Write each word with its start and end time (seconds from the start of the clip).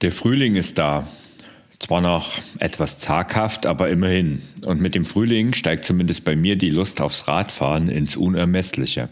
Der 0.00 0.12
Frühling 0.12 0.54
ist 0.54 0.78
da. 0.78 1.06
Zwar 1.78 2.00
noch 2.00 2.32
etwas 2.58 2.98
zaghaft, 2.98 3.66
aber 3.66 3.90
immerhin. 3.90 4.40
Und 4.64 4.80
mit 4.80 4.94
dem 4.94 5.04
Frühling 5.04 5.52
steigt 5.52 5.84
zumindest 5.84 6.24
bei 6.24 6.36
mir 6.36 6.56
die 6.56 6.70
Lust 6.70 7.02
aufs 7.02 7.28
Radfahren 7.28 7.90
ins 7.90 8.16
Unermessliche. 8.16 9.10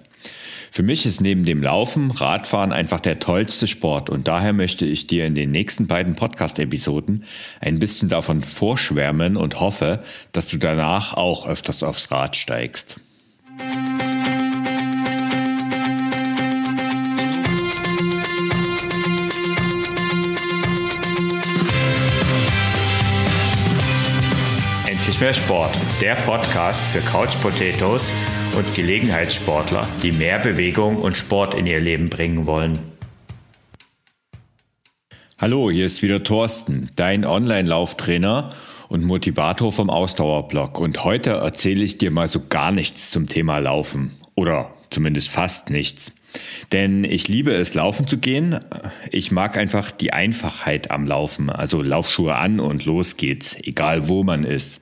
Für 0.70 0.82
mich 0.82 1.04
ist 1.04 1.20
neben 1.20 1.44
dem 1.44 1.62
Laufen 1.62 2.10
Radfahren 2.10 2.72
einfach 2.72 3.00
der 3.00 3.20
tollste 3.20 3.66
Sport 3.66 4.10
und 4.10 4.28
daher 4.28 4.52
möchte 4.52 4.86
ich 4.86 5.06
dir 5.06 5.26
in 5.26 5.34
den 5.34 5.50
nächsten 5.50 5.86
beiden 5.86 6.14
Podcast-Episoden 6.14 7.24
ein 7.60 7.78
bisschen 7.78 8.08
davon 8.08 8.42
vorschwärmen 8.42 9.36
und 9.36 9.60
hoffe, 9.60 10.02
dass 10.32 10.48
du 10.48 10.56
danach 10.56 11.14
auch 11.14 11.46
öfters 11.46 11.82
aufs 11.82 12.10
Rad 12.10 12.36
steigst. 12.36 13.00
Mehr 25.20 25.34
Sport, 25.34 25.76
der 26.00 26.14
Podcast 26.14 26.80
für 26.80 27.00
Couch 27.00 27.34
Potatoes 27.42 28.02
und 28.56 28.72
Gelegenheitssportler, 28.76 29.88
die 30.00 30.12
mehr 30.12 30.38
Bewegung 30.38 30.94
und 30.98 31.16
Sport 31.16 31.54
in 31.54 31.66
ihr 31.66 31.80
Leben 31.80 32.08
bringen 32.08 32.46
wollen. 32.46 32.78
Hallo, 35.36 35.72
hier 35.72 35.86
ist 35.86 36.02
wieder 36.02 36.22
Thorsten, 36.22 36.90
dein 36.94 37.24
Online-Lauftrainer 37.24 38.50
und 38.88 39.02
Motivator 39.02 39.72
vom 39.72 39.90
Ausdauerblog. 39.90 40.78
Und 40.78 41.02
heute 41.02 41.30
erzähle 41.30 41.82
ich 41.82 41.98
dir 41.98 42.12
mal 42.12 42.28
so 42.28 42.42
gar 42.48 42.70
nichts 42.70 43.10
zum 43.10 43.26
Thema 43.26 43.58
Laufen. 43.58 44.12
Oder 44.36 44.72
zumindest 44.90 45.30
fast 45.30 45.68
nichts. 45.68 46.12
Denn 46.72 47.04
ich 47.04 47.28
liebe 47.28 47.52
es, 47.54 47.74
laufen 47.74 48.06
zu 48.06 48.18
gehen. 48.18 48.58
Ich 49.10 49.30
mag 49.30 49.56
einfach 49.56 49.90
die 49.90 50.12
Einfachheit 50.12 50.90
am 50.90 51.06
Laufen. 51.06 51.50
Also 51.50 51.82
Laufschuhe 51.82 52.36
an 52.36 52.60
und 52.60 52.84
los 52.84 53.16
geht's, 53.16 53.56
egal 53.62 54.08
wo 54.08 54.24
man 54.24 54.44
ist. 54.44 54.80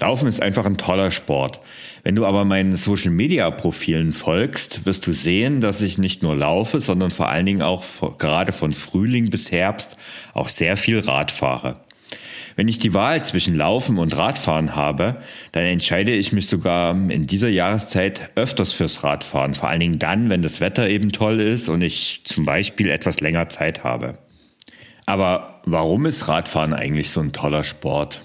Laufen 0.00 0.26
ist 0.28 0.42
einfach 0.42 0.66
ein 0.66 0.78
toller 0.78 1.12
Sport. 1.12 1.60
Wenn 2.02 2.16
du 2.16 2.26
aber 2.26 2.44
meinen 2.44 2.74
Social 2.74 3.12
Media 3.12 3.48
Profilen 3.52 4.12
folgst, 4.12 4.84
wirst 4.84 5.06
du 5.06 5.12
sehen, 5.12 5.60
dass 5.60 5.80
ich 5.80 5.98
nicht 5.98 6.24
nur 6.24 6.34
laufe, 6.34 6.80
sondern 6.80 7.12
vor 7.12 7.28
allen 7.28 7.46
Dingen 7.46 7.62
auch 7.62 7.84
gerade 8.18 8.50
von 8.50 8.74
Frühling 8.74 9.30
bis 9.30 9.52
Herbst 9.52 9.96
auch 10.34 10.48
sehr 10.48 10.76
viel 10.76 10.98
Rad 10.98 11.30
fahre. 11.30 11.76
Wenn 12.56 12.68
ich 12.68 12.78
die 12.78 12.94
Wahl 12.94 13.24
zwischen 13.24 13.54
Laufen 13.56 13.98
und 13.98 14.16
Radfahren 14.16 14.76
habe, 14.76 15.16
dann 15.52 15.64
entscheide 15.64 16.12
ich 16.12 16.32
mich 16.32 16.46
sogar 16.46 16.92
in 16.92 17.26
dieser 17.26 17.48
Jahreszeit 17.48 18.30
öfters 18.34 18.72
fürs 18.72 19.04
Radfahren. 19.04 19.54
Vor 19.54 19.68
allen 19.68 19.80
Dingen 19.80 19.98
dann, 19.98 20.28
wenn 20.28 20.42
das 20.42 20.60
Wetter 20.60 20.88
eben 20.88 21.12
toll 21.12 21.40
ist 21.40 21.68
und 21.68 21.82
ich 21.82 22.22
zum 22.24 22.44
Beispiel 22.44 22.90
etwas 22.90 23.20
länger 23.20 23.48
Zeit 23.48 23.84
habe. 23.84 24.18
Aber 25.06 25.60
warum 25.64 26.06
ist 26.06 26.28
Radfahren 26.28 26.74
eigentlich 26.74 27.10
so 27.10 27.20
ein 27.20 27.32
toller 27.32 27.64
Sport? 27.64 28.22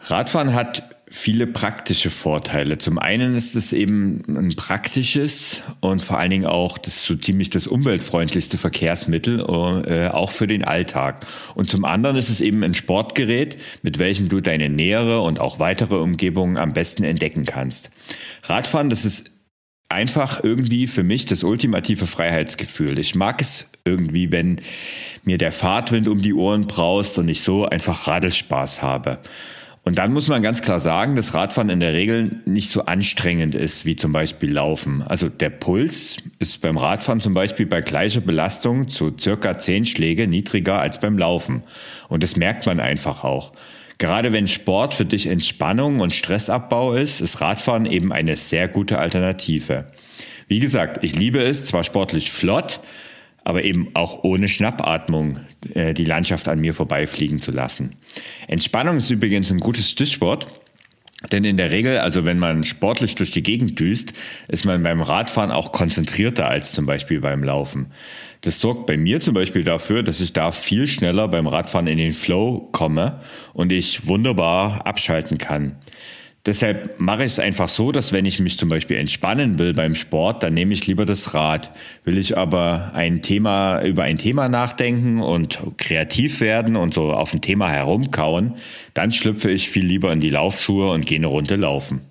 Radfahren 0.00 0.54
hat 0.54 0.95
viele 1.08 1.46
praktische 1.46 2.10
Vorteile. 2.10 2.78
Zum 2.78 2.98
einen 2.98 3.36
ist 3.36 3.54
es 3.54 3.72
eben 3.72 4.24
ein 4.26 4.56
praktisches 4.56 5.62
und 5.80 6.02
vor 6.02 6.18
allen 6.18 6.30
Dingen 6.30 6.46
auch 6.46 6.78
das 6.78 7.04
so 7.04 7.14
ziemlich 7.14 7.48
das 7.50 7.68
umweltfreundlichste 7.68 8.58
Verkehrsmittel, 8.58 9.40
äh, 9.86 10.08
auch 10.08 10.30
für 10.30 10.48
den 10.48 10.64
Alltag. 10.64 11.24
Und 11.54 11.70
zum 11.70 11.84
anderen 11.84 12.16
ist 12.16 12.28
es 12.28 12.40
eben 12.40 12.64
ein 12.64 12.74
Sportgerät, 12.74 13.56
mit 13.82 13.98
welchem 13.98 14.28
du 14.28 14.40
deine 14.40 14.68
nähere 14.68 15.20
und 15.20 15.38
auch 15.38 15.60
weitere 15.60 15.94
Umgebung 15.96 16.58
am 16.58 16.72
besten 16.72 17.04
entdecken 17.04 17.44
kannst. 17.44 17.90
Radfahren, 18.42 18.90
das 18.90 19.04
ist 19.04 19.30
einfach 19.88 20.42
irgendwie 20.42 20.88
für 20.88 21.04
mich 21.04 21.26
das 21.26 21.44
ultimative 21.44 22.06
Freiheitsgefühl. 22.06 22.98
Ich 22.98 23.14
mag 23.14 23.40
es 23.40 23.70
irgendwie, 23.84 24.32
wenn 24.32 24.60
mir 25.22 25.38
der 25.38 25.52
Fahrtwind 25.52 26.08
um 26.08 26.20
die 26.20 26.34
Ohren 26.34 26.66
braust 26.66 27.18
und 27.18 27.28
ich 27.28 27.42
so 27.42 27.64
einfach 27.64 28.08
Radelspaß 28.08 28.82
habe. 28.82 29.20
Und 29.86 29.98
dann 29.98 30.12
muss 30.12 30.26
man 30.26 30.42
ganz 30.42 30.62
klar 30.62 30.80
sagen, 30.80 31.14
dass 31.14 31.34
Radfahren 31.34 31.70
in 31.70 31.78
der 31.78 31.92
Regel 31.92 32.40
nicht 32.44 32.70
so 32.70 32.86
anstrengend 32.86 33.54
ist 33.54 33.86
wie 33.86 33.94
zum 33.94 34.10
Beispiel 34.10 34.52
Laufen. 34.52 35.00
Also 35.02 35.28
der 35.28 35.48
Puls 35.48 36.16
ist 36.40 36.60
beim 36.60 36.76
Radfahren 36.76 37.20
zum 37.20 37.34
Beispiel 37.34 37.66
bei 37.66 37.82
gleicher 37.82 38.20
Belastung 38.20 38.88
zu 38.88 39.14
circa 39.16 39.58
zehn 39.58 39.86
Schläge 39.86 40.26
niedriger 40.26 40.80
als 40.80 40.98
beim 40.98 41.16
Laufen. 41.16 41.62
Und 42.08 42.24
das 42.24 42.34
merkt 42.34 42.66
man 42.66 42.80
einfach 42.80 43.22
auch. 43.22 43.52
Gerade 43.98 44.32
wenn 44.32 44.48
Sport 44.48 44.92
für 44.92 45.04
dich 45.04 45.28
Entspannung 45.28 46.00
und 46.00 46.12
Stressabbau 46.12 46.94
ist, 46.94 47.20
ist 47.20 47.40
Radfahren 47.40 47.86
eben 47.86 48.12
eine 48.12 48.34
sehr 48.34 48.66
gute 48.66 48.98
Alternative. 48.98 49.84
Wie 50.48 50.58
gesagt, 50.58 51.04
ich 51.04 51.16
liebe 51.16 51.38
es, 51.38 51.64
zwar 51.64 51.84
sportlich 51.84 52.32
flott, 52.32 52.80
aber 53.46 53.62
eben 53.62 53.90
auch 53.94 54.24
ohne 54.24 54.48
Schnappatmung 54.48 55.38
äh, 55.72 55.94
die 55.94 56.04
Landschaft 56.04 56.48
an 56.48 56.58
mir 56.58 56.74
vorbeifliegen 56.74 57.40
zu 57.40 57.52
lassen. 57.52 57.94
Entspannung 58.48 58.96
ist 58.96 59.08
übrigens 59.08 59.52
ein 59.52 59.60
gutes 59.60 59.88
Stichwort. 59.88 60.48
Denn 61.30 61.44
in 61.44 61.56
der 61.56 61.70
Regel, 61.70 61.98
also 61.98 62.24
wenn 62.24 62.38
man 62.38 62.64
sportlich 62.64 63.14
durch 63.14 63.30
die 63.30 63.44
Gegend 63.44 63.78
düst, 63.80 64.12
ist 64.48 64.64
man 64.64 64.82
beim 64.82 65.00
Radfahren 65.00 65.50
auch 65.50 65.72
konzentrierter 65.72 66.48
als 66.48 66.72
zum 66.72 66.86
Beispiel 66.86 67.20
beim 67.20 67.42
Laufen. 67.42 67.86
Das 68.40 68.60
sorgt 68.60 68.86
bei 68.86 68.96
mir 68.96 69.20
zum 69.20 69.32
Beispiel 69.32 69.62
dafür, 69.64 70.02
dass 70.02 70.20
ich 70.20 70.32
da 70.32 70.50
viel 70.50 70.88
schneller 70.88 71.28
beim 71.28 71.46
Radfahren 71.46 71.86
in 71.86 71.98
den 71.98 72.12
Flow 72.12 72.68
komme 72.72 73.20
und 73.54 73.72
ich 73.72 74.08
wunderbar 74.08 74.86
abschalten 74.86 75.38
kann. 75.38 75.76
Deshalb 76.46 77.00
mache 77.00 77.24
ich 77.24 77.32
es 77.32 77.38
einfach 77.40 77.68
so, 77.68 77.90
dass 77.90 78.12
wenn 78.12 78.24
ich 78.24 78.38
mich 78.38 78.56
zum 78.56 78.68
Beispiel 78.68 78.96
entspannen 78.98 79.58
will 79.58 79.74
beim 79.74 79.96
Sport, 79.96 80.44
dann 80.44 80.54
nehme 80.54 80.72
ich 80.74 80.86
lieber 80.86 81.04
das 81.04 81.34
Rad. 81.34 81.72
Will 82.04 82.18
ich 82.18 82.38
aber 82.38 82.92
ein 82.94 83.20
Thema, 83.20 83.82
über 83.82 84.04
ein 84.04 84.16
Thema 84.16 84.48
nachdenken 84.48 85.20
und 85.20 85.58
kreativ 85.76 86.40
werden 86.40 86.76
und 86.76 86.94
so 86.94 87.12
auf 87.12 87.34
ein 87.34 87.40
Thema 87.40 87.68
herumkauen, 87.68 88.54
dann 88.94 89.10
schlüpfe 89.10 89.50
ich 89.50 89.68
viel 89.70 89.84
lieber 89.84 90.12
in 90.12 90.20
die 90.20 90.30
Laufschuhe 90.30 90.92
und 90.92 91.04
gehe 91.04 91.18
eine 91.18 91.26
Runde 91.26 91.56
laufen. 91.56 92.02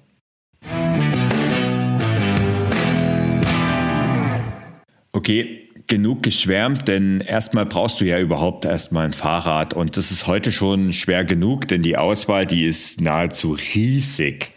Okay, 5.13 5.64
genug 5.87 6.23
geschwärmt, 6.23 6.87
denn 6.87 7.19
erstmal 7.21 7.65
brauchst 7.65 8.01
du 8.01 8.05
ja 8.05 8.19
überhaupt 8.19 8.65
erstmal 8.65 9.05
ein 9.05 9.13
Fahrrad 9.13 9.73
und 9.73 9.97
das 9.97 10.11
ist 10.11 10.27
heute 10.27 10.51
schon 10.51 10.93
schwer 10.93 11.25
genug, 11.25 11.67
denn 11.67 11.83
die 11.83 11.97
Auswahl, 11.97 12.45
die 12.45 12.65
ist 12.65 13.01
nahezu 13.01 13.51
riesig. 13.51 14.51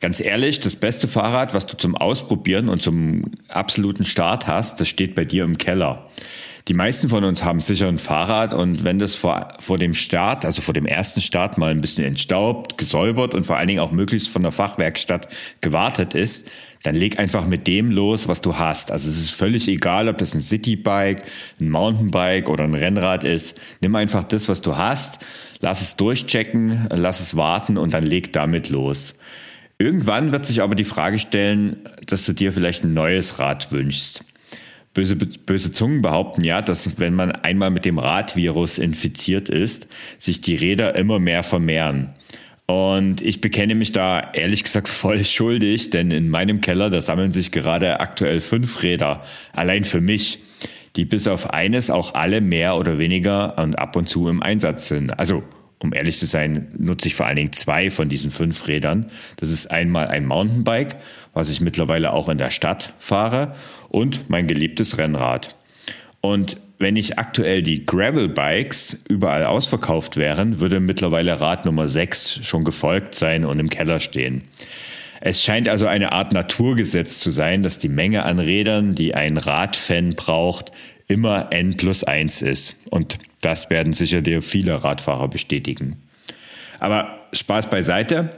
Ganz 0.00 0.20
ehrlich, 0.20 0.60
das 0.60 0.76
beste 0.76 1.08
Fahrrad, 1.08 1.54
was 1.54 1.66
du 1.66 1.76
zum 1.76 1.96
Ausprobieren 1.96 2.68
und 2.68 2.82
zum 2.82 3.22
absoluten 3.48 4.04
Start 4.04 4.46
hast, 4.46 4.80
das 4.80 4.88
steht 4.88 5.14
bei 5.14 5.24
dir 5.24 5.44
im 5.44 5.56
Keller. 5.56 6.10
Die 6.66 6.72
meisten 6.72 7.10
von 7.10 7.24
uns 7.24 7.44
haben 7.44 7.60
sicher 7.60 7.88
ein 7.88 7.98
Fahrrad 7.98 8.54
und 8.54 8.84
wenn 8.84 8.98
das 8.98 9.14
vor, 9.14 9.48
vor 9.58 9.76
dem 9.76 9.92
Start, 9.92 10.46
also 10.46 10.62
vor 10.62 10.72
dem 10.72 10.86
ersten 10.86 11.20
Start 11.20 11.58
mal 11.58 11.70
ein 11.70 11.82
bisschen 11.82 12.04
entstaubt, 12.04 12.78
gesäubert 12.78 13.34
und 13.34 13.44
vor 13.44 13.58
allen 13.58 13.66
Dingen 13.66 13.80
auch 13.80 13.92
möglichst 13.92 14.30
von 14.30 14.42
der 14.42 14.50
Fachwerkstatt 14.50 15.28
gewartet 15.60 16.14
ist, 16.14 16.48
dann 16.82 16.94
leg 16.94 17.18
einfach 17.18 17.46
mit 17.46 17.66
dem 17.66 17.90
los, 17.90 18.28
was 18.28 18.40
du 18.40 18.56
hast. 18.56 18.92
Also 18.92 19.10
es 19.10 19.18
ist 19.18 19.32
völlig 19.32 19.68
egal, 19.68 20.08
ob 20.08 20.16
das 20.16 20.34
ein 20.34 20.40
Citybike, 20.40 21.24
ein 21.60 21.68
Mountainbike 21.68 22.48
oder 22.48 22.64
ein 22.64 22.72
Rennrad 22.72 23.24
ist. 23.24 23.60
Nimm 23.82 23.94
einfach 23.94 24.24
das, 24.24 24.48
was 24.48 24.62
du 24.62 24.78
hast, 24.78 25.18
lass 25.60 25.82
es 25.82 25.96
durchchecken, 25.96 26.88
lass 26.90 27.20
es 27.20 27.36
warten 27.36 27.76
und 27.76 27.92
dann 27.92 28.06
leg 28.06 28.32
damit 28.32 28.70
los. 28.70 29.12
Irgendwann 29.76 30.32
wird 30.32 30.46
sich 30.46 30.62
aber 30.62 30.76
die 30.76 30.84
Frage 30.84 31.18
stellen, 31.18 31.76
dass 32.06 32.24
du 32.24 32.32
dir 32.32 32.54
vielleicht 32.54 32.84
ein 32.84 32.94
neues 32.94 33.38
Rad 33.38 33.70
wünschst. 33.70 34.24
Böse, 34.94 35.16
böse 35.16 35.72
Zungen 35.72 36.02
behaupten 36.02 36.44
ja, 36.44 36.62
dass 36.62 36.98
wenn 36.98 37.14
man 37.14 37.32
einmal 37.32 37.70
mit 37.70 37.84
dem 37.84 37.98
Radvirus 37.98 38.78
infiziert 38.78 39.48
ist, 39.48 39.88
sich 40.18 40.40
die 40.40 40.54
Räder 40.54 40.94
immer 40.94 41.18
mehr 41.18 41.42
vermehren. 41.42 42.14
Und 42.66 43.20
ich 43.20 43.40
bekenne 43.40 43.74
mich 43.74 43.92
da 43.92 44.32
ehrlich 44.32 44.62
gesagt 44.64 44.88
voll 44.88 45.24
schuldig, 45.24 45.90
denn 45.90 46.10
in 46.10 46.28
meinem 46.28 46.60
Keller, 46.60 46.90
da 46.90 47.02
sammeln 47.02 47.32
sich 47.32 47.50
gerade 47.50 48.00
aktuell 48.00 48.40
fünf 48.40 48.82
Räder, 48.82 49.22
allein 49.52 49.84
für 49.84 50.00
mich, 50.00 50.38
die 50.96 51.04
bis 51.04 51.26
auf 51.26 51.50
eines 51.50 51.90
auch 51.90 52.14
alle 52.14 52.40
mehr 52.40 52.76
oder 52.76 52.98
weniger 52.98 53.58
und 53.58 53.74
ab 53.74 53.96
und 53.96 54.08
zu 54.08 54.28
im 54.28 54.42
Einsatz 54.42 54.88
sind. 54.88 55.18
Also, 55.18 55.42
um 55.84 55.92
ehrlich 55.92 56.18
zu 56.18 56.26
sein, 56.26 56.68
nutze 56.78 57.08
ich 57.08 57.14
vor 57.14 57.26
allen 57.26 57.36
Dingen 57.36 57.52
zwei 57.52 57.90
von 57.90 58.08
diesen 58.08 58.30
fünf 58.30 58.66
Rädern. 58.66 59.06
Das 59.36 59.50
ist 59.50 59.70
einmal 59.70 60.08
ein 60.08 60.26
Mountainbike, 60.26 60.96
was 61.34 61.50
ich 61.50 61.60
mittlerweile 61.60 62.12
auch 62.12 62.28
in 62.28 62.38
der 62.38 62.50
Stadt 62.50 62.94
fahre, 62.98 63.54
und 63.90 64.28
mein 64.28 64.46
geliebtes 64.46 64.98
Rennrad. 64.98 65.54
Und 66.20 66.56
wenn 66.78 66.94
nicht 66.94 67.18
aktuell 67.18 67.62
die 67.62 67.86
Gravel-Bikes 67.86 68.96
überall 69.08 69.44
ausverkauft 69.44 70.16
wären, 70.16 70.58
würde 70.58 70.80
mittlerweile 70.80 71.40
Rad 71.40 71.66
Nummer 71.66 71.86
6 71.86 72.40
schon 72.42 72.64
gefolgt 72.64 73.14
sein 73.14 73.44
und 73.44 73.60
im 73.60 73.70
Keller 73.70 74.00
stehen. 74.00 74.42
Es 75.20 75.42
scheint 75.42 75.68
also 75.68 75.86
eine 75.86 76.12
Art 76.12 76.32
Naturgesetz 76.32 77.20
zu 77.20 77.30
sein, 77.30 77.62
dass 77.62 77.78
die 77.78 77.88
Menge 77.88 78.24
an 78.24 78.38
Rädern, 78.38 78.94
die 78.94 79.14
ein 79.14 79.36
Radfan 79.36 80.14
braucht, 80.14 80.72
immer 81.08 81.52
n 81.52 81.76
plus 81.76 82.04
1 82.04 82.42
ist. 82.42 82.74
Und 82.90 83.18
das 83.44 83.70
werden 83.70 83.92
sicher 83.92 84.22
dir 84.22 84.42
viele 84.42 84.82
Radfahrer 84.82 85.28
bestätigen. 85.28 86.02
Aber 86.80 87.18
Spaß 87.32 87.70
beiseite. 87.70 88.30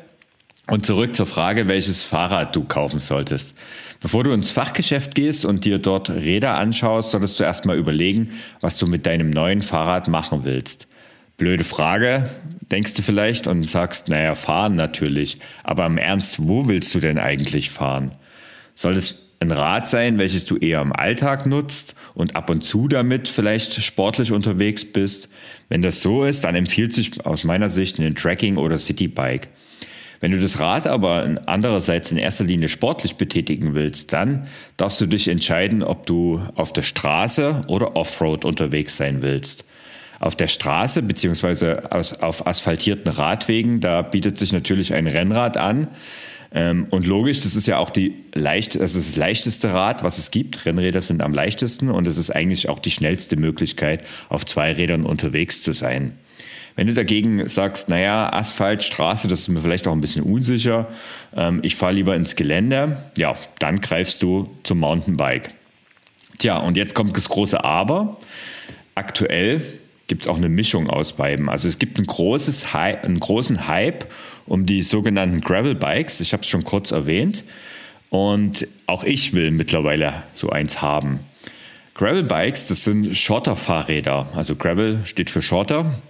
Und 0.68 0.84
zurück 0.84 1.14
zur 1.14 1.26
Frage, 1.26 1.68
welches 1.68 2.02
Fahrrad 2.02 2.56
du 2.56 2.64
kaufen 2.64 2.98
solltest. 2.98 3.56
Bevor 4.00 4.24
du 4.24 4.32
ins 4.32 4.50
Fachgeschäft 4.50 5.14
gehst 5.14 5.44
und 5.44 5.64
dir 5.64 5.78
dort 5.78 6.10
Räder 6.10 6.56
anschaust, 6.56 7.12
solltest 7.12 7.38
du 7.38 7.44
erstmal 7.44 7.76
überlegen, 7.76 8.32
was 8.60 8.76
du 8.76 8.88
mit 8.88 9.06
deinem 9.06 9.30
neuen 9.30 9.62
Fahrrad 9.62 10.08
machen 10.08 10.40
willst. 10.42 10.88
Blöde 11.36 11.62
Frage, 11.62 12.28
denkst 12.72 12.94
du 12.94 13.02
vielleicht 13.02 13.46
und 13.46 13.62
sagst, 13.62 14.08
naja, 14.08 14.34
fahren 14.34 14.74
natürlich. 14.74 15.38
Aber 15.62 15.86
im 15.86 15.98
Ernst, 15.98 16.48
wo 16.48 16.66
willst 16.66 16.92
du 16.96 16.98
denn 17.00 17.18
eigentlich 17.18 17.70
fahren? 17.70 18.12
Soll 18.74 18.94
es 18.94 19.14
ein 19.40 19.50
Rad 19.50 19.88
sein, 19.88 20.18
welches 20.18 20.44
du 20.46 20.56
eher 20.56 20.80
im 20.80 20.92
Alltag 20.92 21.46
nutzt 21.46 21.94
und 22.14 22.36
ab 22.36 22.48
und 22.50 22.62
zu 22.62 22.88
damit 22.88 23.28
vielleicht 23.28 23.82
sportlich 23.82 24.32
unterwegs 24.32 24.84
bist? 24.84 25.28
Wenn 25.68 25.82
das 25.82 26.00
so 26.00 26.24
ist, 26.24 26.44
dann 26.44 26.54
empfiehlt 26.54 26.92
sich 26.94 27.24
aus 27.26 27.44
meiner 27.44 27.68
Sicht 27.68 27.98
ein 27.98 28.14
Tracking 28.14 28.56
oder 28.56 28.78
Citybike. 28.78 29.48
Wenn 30.20 30.32
du 30.32 30.40
das 30.40 30.60
Rad 30.60 30.86
aber 30.86 31.38
andererseits 31.46 32.10
in 32.10 32.18
erster 32.18 32.44
Linie 32.44 32.68
sportlich 32.68 33.16
betätigen 33.16 33.74
willst, 33.74 34.12
dann 34.12 34.48
darfst 34.76 35.00
du 35.00 35.06
dich 35.06 35.28
entscheiden, 35.28 35.82
ob 35.82 36.06
du 36.06 36.42
auf 36.54 36.72
der 36.72 36.82
Straße 36.82 37.62
oder 37.68 37.96
Offroad 37.96 38.44
unterwegs 38.44 38.96
sein 38.96 39.20
willst. 39.20 39.64
Auf 40.18 40.34
der 40.34 40.48
Straße 40.48 41.02
beziehungsweise 41.02 41.92
auf 41.92 42.46
asphaltierten 42.46 43.12
Radwegen, 43.12 43.80
da 43.80 44.00
bietet 44.00 44.38
sich 44.38 44.52
natürlich 44.52 44.94
ein 44.94 45.06
Rennrad 45.06 45.58
an. 45.58 45.88
Ähm, 46.56 46.86
und 46.88 47.06
logisch, 47.06 47.42
das 47.42 47.54
ist 47.54 47.66
ja 47.66 47.76
auch 47.76 47.90
die 47.90 48.14
leicht, 48.34 48.80
das 48.80 48.94
ist 48.94 49.10
das 49.10 49.16
leichteste 49.16 49.74
Rad, 49.74 50.02
was 50.02 50.16
es 50.16 50.30
gibt. 50.30 50.64
Rennräder 50.64 51.02
sind 51.02 51.22
am 51.22 51.34
leichtesten 51.34 51.90
und 51.90 52.06
es 52.06 52.16
ist 52.16 52.30
eigentlich 52.30 52.70
auch 52.70 52.78
die 52.78 52.90
schnellste 52.90 53.36
Möglichkeit, 53.36 54.02
auf 54.30 54.46
zwei 54.46 54.72
Rädern 54.72 55.04
unterwegs 55.04 55.60
zu 55.60 55.72
sein. 55.72 56.18
Wenn 56.74 56.86
du 56.86 56.94
dagegen 56.94 57.46
sagst, 57.46 57.90
naja, 57.90 58.32
Asphalt, 58.32 58.82
Straße, 58.82 59.28
das 59.28 59.40
ist 59.40 59.48
mir 59.48 59.60
vielleicht 59.60 59.86
auch 59.86 59.92
ein 59.92 60.00
bisschen 60.00 60.24
unsicher, 60.24 60.88
ähm, 61.36 61.60
ich 61.62 61.76
fahre 61.76 61.92
lieber 61.92 62.16
ins 62.16 62.36
Gelände, 62.36 63.10
ja, 63.18 63.36
dann 63.58 63.82
greifst 63.82 64.22
du 64.22 64.48
zum 64.62 64.78
Mountainbike. 64.78 65.52
Tja, 66.38 66.56
und 66.56 66.78
jetzt 66.78 66.94
kommt 66.94 67.14
das 67.18 67.28
große 67.28 67.62
Aber. 67.64 68.16
Aktuell 68.94 69.62
gibt 70.06 70.22
es 70.22 70.28
auch 70.28 70.36
eine 70.36 70.48
Mischung 70.48 70.88
aus 70.88 71.14
beiden. 71.14 71.48
Also 71.50 71.68
es 71.68 71.78
gibt 71.78 71.98
ein 71.98 72.06
großes 72.06 72.74
einen 72.74 73.20
großen 73.20 73.68
Hype 73.68 74.06
um 74.46 74.66
die 74.66 74.82
sogenannten 74.82 75.40
Gravel 75.40 75.74
Bikes. 75.74 76.20
Ich 76.20 76.32
habe 76.32 76.42
es 76.42 76.48
schon 76.48 76.64
kurz 76.64 76.90
erwähnt. 76.90 77.44
Und 78.08 78.68
auch 78.86 79.04
ich 79.04 79.34
will 79.34 79.50
mittlerweile 79.50 80.22
so 80.32 80.50
eins 80.50 80.80
haben. 80.80 81.20
Gravel 81.94 82.22
Bikes, 82.22 82.68
das 82.68 82.84
sind 82.84 83.16
Shorter-Fahrräder. 83.16 84.28
Also 84.34 84.54
Gravel 84.54 85.00
steht 85.04 85.30
für 85.30 85.42
Shorter 85.42 86.00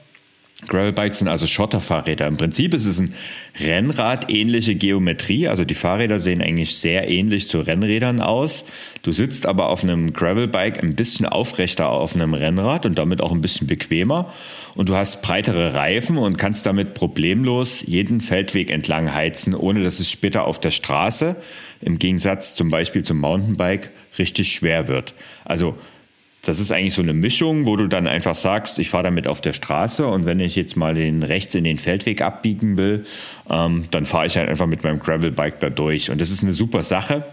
Gravelbikes 0.68 1.18
sind 1.18 1.28
also 1.28 1.46
Schotterfahrräder. 1.46 2.26
Im 2.26 2.38
Prinzip 2.38 2.72
ist 2.72 2.86
es 2.86 2.98
ein 2.98 3.14
Rennrad-ähnliche 3.60 4.74
Geometrie. 4.74 5.48
Also 5.48 5.64
die 5.64 5.74
Fahrräder 5.74 6.18
sehen 6.18 6.40
eigentlich 6.40 6.78
sehr 6.78 7.10
ähnlich 7.10 7.46
zu 7.46 7.60
Rennrädern 7.60 8.20
aus. 8.20 8.64
Du 9.02 9.12
sitzt 9.12 9.44
aber 9.44 9.68
auf 9.68 9.84
einem 9.84 10.14
Gravelbike 10.14 10.82
ein 10.82 10.96
bisschen 10.96 11.26
aufrechter 11.26 11.90
auf 11.90 12.14
einem 12.14 12.32
Rennrad 12.32 12.86
und 12.86 12.96
damit 12.96 13.20
auch 13.20 13.32
ein 13.32 13.42
bisschen 13.42 13.66
bequemer. 13.66 14.32
Und 14.74 14.88
du 14.88 14.96
hast 14.96 15.20
breitere 15.20 15.74
Reifen 15.74 16.16
und 16.16 16.38
kannst 16.38 16.64
damit 16.64 16.94
problemlos 16.94 17.82
jeden 17.86 18.22
Feldweg 18.22 18.70
entlang 18.70 19.12
heizen, 19.12 19.54
ohne 19.54 19.84
dass 19.84 20.00
es 20.00 20.10
später 20.10 20.46
auf 20.46 20.58
der 20.58 20.70
Straße, 20.70 21.36
im 21.82 21.98
Gegensatz 21.98 22.54
zum 22.54 22.70
Beispiel 22.70 23.02
zum 23.02 23.18
Mountainbike, 23.20 23.90
richtig 24.18 24.50
schwer 24.50 24.88
wird. 24.88 25.12
Also 25.44 25.76
das 26.46 26.60
ist 26.60 26.70
eigentlich 26.70 26.94
so 26.94 27.02
eine 27.02 27.12
Mischung, 27.12 27.66
wo 27.66 27.76
du 27.76 27.88
dann 27.88 28.06
einfach 28.06 28.34
sagst, 28.34 28.78
ich 28.78 28.90
fahre 28.90 29.04
damit 29.04 29.26
auf 29.26 29.40
der 29.40 29.52
Straße 29.52 30.06
und 30.06 30.26
wenn 30.26 30.40
ich 30.40 30.54
jetzt 30.54 30.76
mal 30.76 30.94
den 30.94 31.22
rechts 31.22 31.54
in 31.54 31.64
den 31.64 31.78
Feldweg 31.78 32.22
abbiegen 32.22 32.76
will, 32.76 33.04
ähm, 33.50 33.84
dann 33.90 34.06
fahre 34.06 34.26
ich 34.26 34.36
halt 34.36 34.48
einfach 34.48 34.66
mit 34.66 34.84
meinem 34.84 35.00
Gravelbike 35.00 35.60
da 35.60 35.70
durch. 35.70 36.10
Und 36.10 36.20
das 36.20 36.30
ist 36.30 36.42
eine 36.42 36.52
super 36.52 36.82
Sache. 36.82 37.24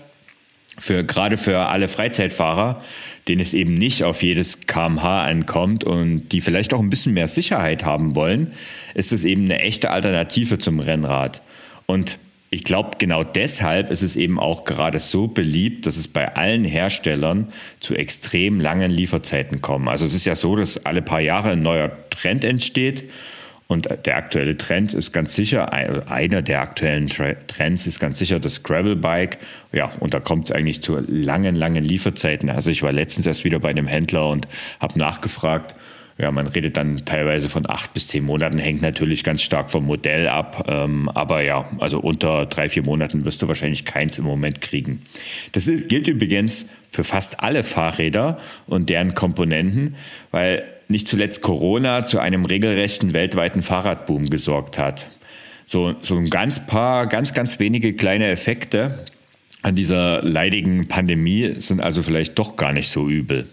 Für, 0.80 1.04
gerade 1.04 1.38
für 1.38 1.60
alle 1.60 1.88
Freizeitfahrer, 1.88 2.82
denen 3.28 3.42
es 3.42 3.54
eben 3.54 3.76
nicht 3.76 4.04
auf 4.04 4.24
jedes 4.24 4.62
kmh 4.62 5.24
ankommt 5.24 5.84
und 5.84 6.30
die 6.30 6.42
vielleicht 6.42 6.74
auch 6.74 6.80
ein 6.80 6.90
bisschen 6.90 7.14
mehr 7.14 7.28
Sicherheit 7.28 7.86
haben 7.86 8.16
wollen, 8.16 8.54
ist 8.96 9.12
es 9.12 9.24
eben 9.24 9.46
eine 9.46 9.60
echte 9.60 9.92
Alternative 9.92 10.58
zum 10.58 10.80
Rennrad. 10.80 11.44
Und 11.86 12.18
ich 12.54 12.64
glaube, 12.64 12.92
genau 13.00 13.24
deshalb 13.24 13.90
ist 13.90 14.04
es 14.04 14.16
eben 14.16 14.40
auch 14.40 14.64
gerade 14.64 15.00
so 15.00 15.28
beliebt, 15.28 15.88
dass 15.88 15.98
es 15.98 16.08
bei 16.08 16.36
allen 16.36 16.64
Herstellern 16.64 17.52
zu 17.80 17.96
extrem 17.96 18.60
langen 18.60 18.92
Lieferzeiten 18.92 19.62
kommt. 19.62 19.88
Also 19.88 20.06
es 20.06 20.14
ist 20.14 20.26
ja 20.26 20.36
so, 20.36 20.56
dass 20.56 20.86
alle 20.86 21.02
paar 21.02 21.20
Jahre 21.20 21.52
ein 21.52 21.64
neuer 21.64 21.92
Trend 22.12 22.44
entsteht. 22.44 23.10
Und 23.68 23.90
der 24.06 24.18
aktuelle 24.18 24.56
Trend 24.56 24.94
ist 24.94 25.14
ganz 25.14 25.34
sicher, 25.34 25.74
einer 25.74 26.42
der 26.44 26.62
aktuellen 26.62 27.08
Trends 27.08 27.88
ist 27.88 28.00
ganz 28.00 28.20
sicher 28.20 28.40
das 28.40 28.62
Gravelbike. 28.62 29.40
Ja, 29.72 29.92
und 30.00 30.14
da 30.14 30.20
kommt 30.20 30.46
es 30.46 30.52
eigentlich 30.52 30.84
zu 30.84 31.00
langen, 31.08 31.56
langen 31.56 31.84
Lieferzeiten. 31.84 32.52
Also 32.52 32.70
ich 32.70 32.84
war 32.84 32.92
letztens 32.92 33.26
erst 33.26 33.46
wieder 33.46 33.60
bei 33.60 33.70
einem 33.70 33.88
Händler 33.88 34.30
und 34.30 34.48
habe 34.80 35.00
nachgefragt, 35.00 35.76
ja, 36.18 36.32
man 36.32 36.48
redet 36.48 36.78
dann 36.78 37.06
teilweise 37.06 37.50
von 37.50 37.68
acht 37.68 37.94
bis 37.94 38.08
zehn 38.08 38.24
Monaten, 38.24 38.58
hängt 38.58 38.82
natürlich 38.82 39.24
ganz 39.24 39.42
stark 39.42 39.72
vom 39.72 39.86
Modell 39.86 40.28
ab. 40.28 40.66
Ähm, 40.70 41.10
aber 41.10 41.42
ja, 41.42 41.70
also 41.80 42.00
unter 42.00 42.46
drei, 42.46 42.70
vier 42.70 42.84
Monaten 42.84 43.26
wirst 43.26 43.42
du 43.42 43.48
wahrscheinlich 43.48 43.86
keins 43.86 44.18
im 44.18 44.26
Moment 44.26 44.62
kriegen. 44.62 45.02
Das 45.54 45.66
gilt 45.66 46.08
übrigens 46.08 46.68
für 46.92 47.04
fast 47.04 47.40
alle 47.40 47.64
Fahrräder 47.64 48.38
und 48.68 48.90
deren 48.90 49.16
Komponenten, 49.16 49.96
weil 50.30 50.64
nicht 50.88 51.08
zuletzt 51.08 51.42
Corona 51.42 52.06
zu 52.06 52.20
einem 52.20 52.46
regelrechten 52.46 53.14
weltweiten 53.14 53.64
Fahrradboom 53.64 54.30
gesorgt 54.30 54.78
hat. 54.78 55.08
So, 55.66 55.96
so 56.02 56.18
ein 56.18 56.30
ganz 56.30 56.68
paar, 56.68 57.08
ganz, 57.08 57.34
ganz 57.34 57.60
wenige 57.60 57.94
kleine 57.94 58.28
Effekte 58.28 59.06
an 59.64 59.76
dieser 59.76 60.22
leidigen 60.22 60.88
Pandemie 60.90 61.56
sind 61.60 61.82
also 61.82 62.04
vielleicht 62.04 62.38
doch 62.38 62.58
gar 62.58 62.74
nicht 62.74 62.90
so 62.90 63.10
übel. 63.10 63.48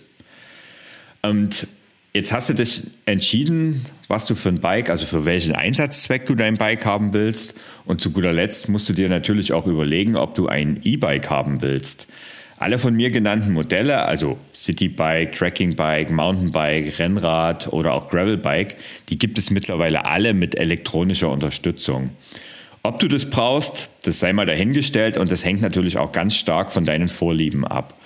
Und 1.23 1.69
Jetzt 2.13 2.33
hast 2.33 2.49
du 2.49 2.55
dich 2.55 2.83
entschieden, 3.07 3.85
was 4.09 4.27
du 4.27 4.35
für 4.35 4.49
ein 4.49 4.59
Bike, 4.59 4.91
also 4.91 5.07
für 5.07 5.25
welchen 5.27 5.55
Einsatzzweck 5.55 6.27
du 6.27 6.35
dein 6.35 6.57
Bike 6.57 6.85
haben 6.85 7.13
willst. 7.13 7.55
Und 7.85 8.01
zu 8.01 8.11
guter 8.11 8.33
Letzt 8.33 8.69
musst 8.69 8.89
du 8.89 8.93
dir 8.93 9.09
natürlich 9.09 9.53
auch 9.53 9.69
überlegen, 9.69 10.17
ob 10.17 10.35
du 10.35 10.49
ein 10.49 10.81
E-Bike 10.83 11.31
haben 11.31 11.63
willst. 11.63 12.09
Alle 12.57 12.81
von 12.81 12.95
mir 12.95 13.13
genannten 13.13 13.53
Modelle, 13.53 14.05
also 14.05 14.39
Citybike, 14.55 15.31
Trekkingbike, 15.31 16.13
Mountainbike, 16.13 16.99
Rennrad 16.99 17.73
oder 17.73 17.95
auch 17.95 18.11
Gravelbike, 18.11 18.77
die 19.09 19.17
gibt 19.17 19.39
es 19.39 19.53
mittlerweile 19.53 20.05
alle 20.05 20.35
mit 20.35 20.59
elektronischer 20.59 21.31
Unterstützung. 21.31 22.11
Ob 22.83 22.99
du 22.99 23.09
das 23.09 23.31
brauchst, 23.31 23.89
das 24.03 24.19
sei 24.19 24.33
mal 24.33 24.47
dahingestellt 24.47 25.17
und 25.17 25.31
das 25.31 25.45
hängt 25.45 25.61
natürlich 25.61 25.97
auch 25.97 26.13
ganz 26.13 26.35
stark 26.35 26.73
von 26.73 26.85
deinen 26.85 27.09
Vorlieben 27.09 27.67
ab. 27.67 28.00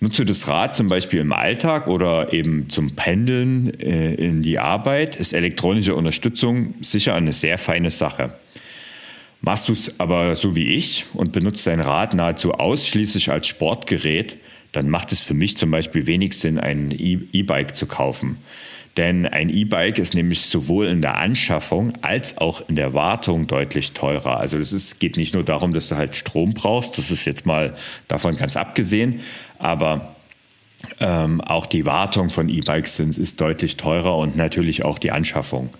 Nutzt 0.00 0.18
du 0.18 0.24
das 0.24 0.46
Rad 0.46 0.76
zum 0.76 0.88
Beispiel 0.88 1.18
im 1.20 1.32
Alltag 1.32 1.88
oder 1.88 2.32
eben 2.32 2.68
zum 2.70 2.94
Pendeln 2.94 3.72
äh, 3.80 4.14
in 4.14 4.42
die 4.42 4.60
Arbeit, 4.60 5.16
ist 5.16 5.32
elektronische 5.32 5.96
Unterstützung 5.96 6.74
sicher 6.82 7.16
eine 7.16 7.32
sehr 7.32 7.58
feine 7.58 7.90
Sache. 7.90 8.34
Machst 9.40 9.68
du 9.68 9.72
es 9.72 9.98
aber 9.98 10.36
so 10.36 10.54
wie 10.54 10.74
ich 10.74 11.06
und 11.14 11.32
benutzt 11.32 11.66
dein 11.66 11.80
Rad 11.80 12.14
nahezu 12.14 12.54
ausschließlich 12.54 13.32
als 13.32 13.48
Sportgerät, 13.48 14.36
dann 14.70 14.88
macht 14.88 15.10
es 15.10 15.20
für 15.20 15.34
mich 15.34 15.56
zum 15.56 15.70
Beispiel 15.72 16.06
wenig 16.06 16.38
Sinn, 16.38 16.58
ein 16.58 16.92
E-Bike 16.92 17.74
zu 17.74 17.86
kaufen. 17.86 18.36
Denn 18.98 19.26
ein 19.26 19.48
E-Bike 19.48 20.00
ist 20.00 20.14
nämlich 20.14 20.46
sowohl 20.46 20.86
in 20.88 21.00
der 21.00 21.18
Anschaffung 21.18 21.92
als 22.02 22.36
auch 22.38 22.68
in 22.68 22.74
der 22.74 22.94
Wartung 22.94 23.46
deutlich 23.46 23.92
teurer. 23.92 24.38
Also 24.38 24.58
es 24.58 24.98
geht 24.98 25.16
nicht 25.16 25.34
nur 25.34 25.44
darum, 25.44 25.72
dass 25.72 25.88
du 25.88 25.96
halt 25.96 26.16
Strom 26.16 26.52
brauchst, 26.52 26.98
das 26.98 27.12
ist 27.12 27.24
jetzt 27.24 27.46
mal 27.46 27.74
davon 28.08 28.36
ganz 28.36 28.56
abgesehen, 28.56 29.20
aber 29.60 30.16
ähm, 30.98 31.40
auch 31.40 31.66
die 31.66 31.86
Wartung 31.86 32.28
von 32.28 32.48
E-Bikes 32.48 32.98
ist 32.98 33.40
deutlich 33.40 33.76
teurer 33.76 34.16
und 34.18 34.36
natürlich 34.36 34.84
auch 34.84 34.98
die 34.98 35.12
Anschaffung. 35.12 35.70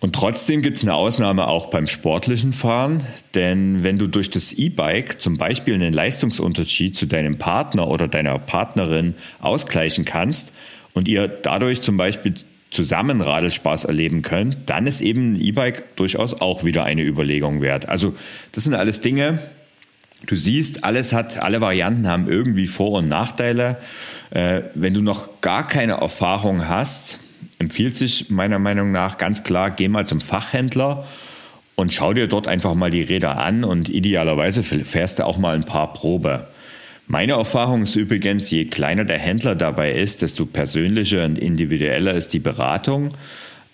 Und 0.00 0.14
trotzdem 0.14 0.62
gibt 0.62 0.78
es 0.78 0.84
eine 0.84 0.94
Ausnahme 0.94 1.48
auch 1.48 1.66
beim 1.66 1.86
sportlichen 1.86 2.54
Fahren, 2.54 3.06
denn 3.34 3.82
wenn 3.82 3.98
du 3.98 4.06
durch 4.06 4.30
das 4.30 4.54
E-Bike 4.54 5.20
zum 5.20 5.36
Beispiel 5.36 5.74
einen 5.74 5.92
Leistungsunterschied 5.92 6.96
zu 6.96 7.06
deinem 7.06 7.36
Partner 7.36 7.88
oder 7.88 8.08
deiner 8.08 8.38
Partnerin 8.38 9.16
ausgleichen 9.40 10.06
kannst, 10.06 10.54
und 10.96 11.06
ihr 11.08 11.28
dadurch 11.28 11.82
zum 11.82 11.96
Beispiel 11.96 12.34
zusammen 12.70 13.20
Radelspaß 13.20 13.84
erleben 13.84 14.22
könnt, 14.22 14.58
dann 14.66 14.86
ist 14.86 15.02
eben 15.02 15.34
ein 15.34 15.40
E-Bike 15.40 15.94
durchaus 15.96 16.40
auch 16.40 16.64
wieder 16.64 16.84
eine 16.84 17.02
Überlegung 17.02 17.60
wert. 17.60 17.88
Also 17.88 18.14
das 18.52 18.64
sind 18.64 18.74
alles 18.74 19.00
Dinge, 19.00 19.38
Du 20.24 20.34
siehst, 20.34 20.82
alles 20.82 21.12
hat, 21.12 21.42
alle 21.42 21.60
Varianten 21.60 22.08
haben 22.08 22.26
irgendwie 22.26 22.66
Vor- 22.66 22.98
und 22.98 23.08
Nachteile. 23.08 23.76
Äh, 24.30 24.62
wenn 24.74 24.94
du 24.94 25.02
noch 25.02 25.42
gar 25.42 25.66
keine 25.66 26.00
Erfahrung 26.00 26.66
hast, 26.66 27.18
empfiehlt 27.58 27.96
sich 27.96 28.30
meiner 28.30 28.58
Meinung 28.58 28.92
nach 28.92 29.18
ganz 29.18 29.42
klar, 29.44 29.70
geh 29.70 29.88
mal 29.88 30.06
zum 30.06 30.22
Fachhändler 30.22 31.06
und 31.74 31.92
schau 31.92 32.14
dir 32.14 32.28
dort 32.28 32.48
einfach 32.48 32.74
mal 32.74 32.90
die 32.90 33.02
Räder 33.02 33.36
an 33.36 33.62
und 33.62 33.90
idealerweise 33.90 34.62
fährst 34.62 35.18
du 35.18 35.26
auch 35.26 35.36
mal 35.36 35.54
ein 35.54 35.64
paar 35.64 35.92
Probe. 35.92 36.48
Meine 37.08 37.34
Erfahrung 37.34 37.84
ist 37.84 37.94
übrigens, 37.94 38.50
je 38.50 38.64
kleiner 38.64 39.04
der 39.04 39.18
Händler 39.18 39.54
dabei 39.54 39.92
ist, 39.92 40.22
desto 40.22 40.44
persönlicher 40.44 41.24
und 41.24 41.38
individueller 41.38 42.14
ist 42.14 42.32
die 42.32 42.40
Beratung. 42.40 43.10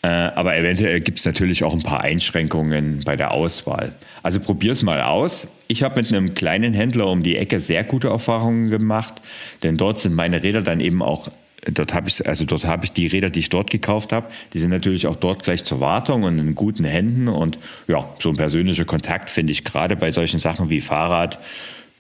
Äh, 0.03 0.09
aber 0.09 0.55
eventuell 0.57 1.01
gibt 1.01 1.19
es 1.19 1.25
natürlich 1.25 1.65
auch 1.65 1.73
ein 1.73 1.83
paar 1.83 2.03
Einschränkungen 2.03 3.03
bei 3.07 3.17
der 3.17 3.33
Auswahl. 3.33 3.95
Also 4.23 4.39
probier 4.39 4.73
es 4.73 4.83
mal 4.83 5.01
aus. 5.01 5.49
Ich 5.67 5.83
habe 5.83 6.03
mit 6.03 6.13
einem 6.13 6.35
kleinen 6.35 6.75
Händler 6.75 7.07
um 7.07 7.23
die 7.23 7.37
Ecke 7.37 7.59
sehr 7.59 7.85
gute 7.85 8.09
Erfahrungen 8.09 8.69
gemacht, 8.69 9.15
denn 9.63 9.79
dort 9.79 9.99
sind 9.99 10.15
meine 10.15 10.43
Räder 10.43 10.61
dann 10.61 10.81
eben 10.81 11.01
auch 11.01 11.31
dort 11.71 11.95
habe 11.95 12.09
ich 12.09 12.27
also 12.27 12.45
dort 12.45 12.67
habe 12.67 12.85
ich 12.85 12.93
die 12.93 13.07
Räder, 13.07 13.31
die 13.31 13.39
ich 13.39 13.49
dort 13.49 13.71
gekauft 13.71 14.13
habe, 14.13 14.27
die 14.53 14.59
sind 14.59 14.71
natürlich 14.71 15.07
auch 15.07 15.15
dort 15.15 15.45
gleich 15.45 15.65
zur 15.65 15.79
Wartung 15.79 16.25
und 16.25 16.39
in 16.39 16.57
guten 16.57 16.85
Händen 16.85 17.29
und 17.29 17.57
ja, 17.87 18.13
so 18.19 18.31
ein 18.31 18.37
persönlicher 18.37 18.85
Kontakt 18.85 19.31
finde 19.31 19.53
ich 19.53 19.63
gerade 19.63 19.95
bei 19.95 20.11
solchen 20.11 20.41
Sachen 20.41 20.71
wie 20.71 20.81
Fahrrad 20.81 21.39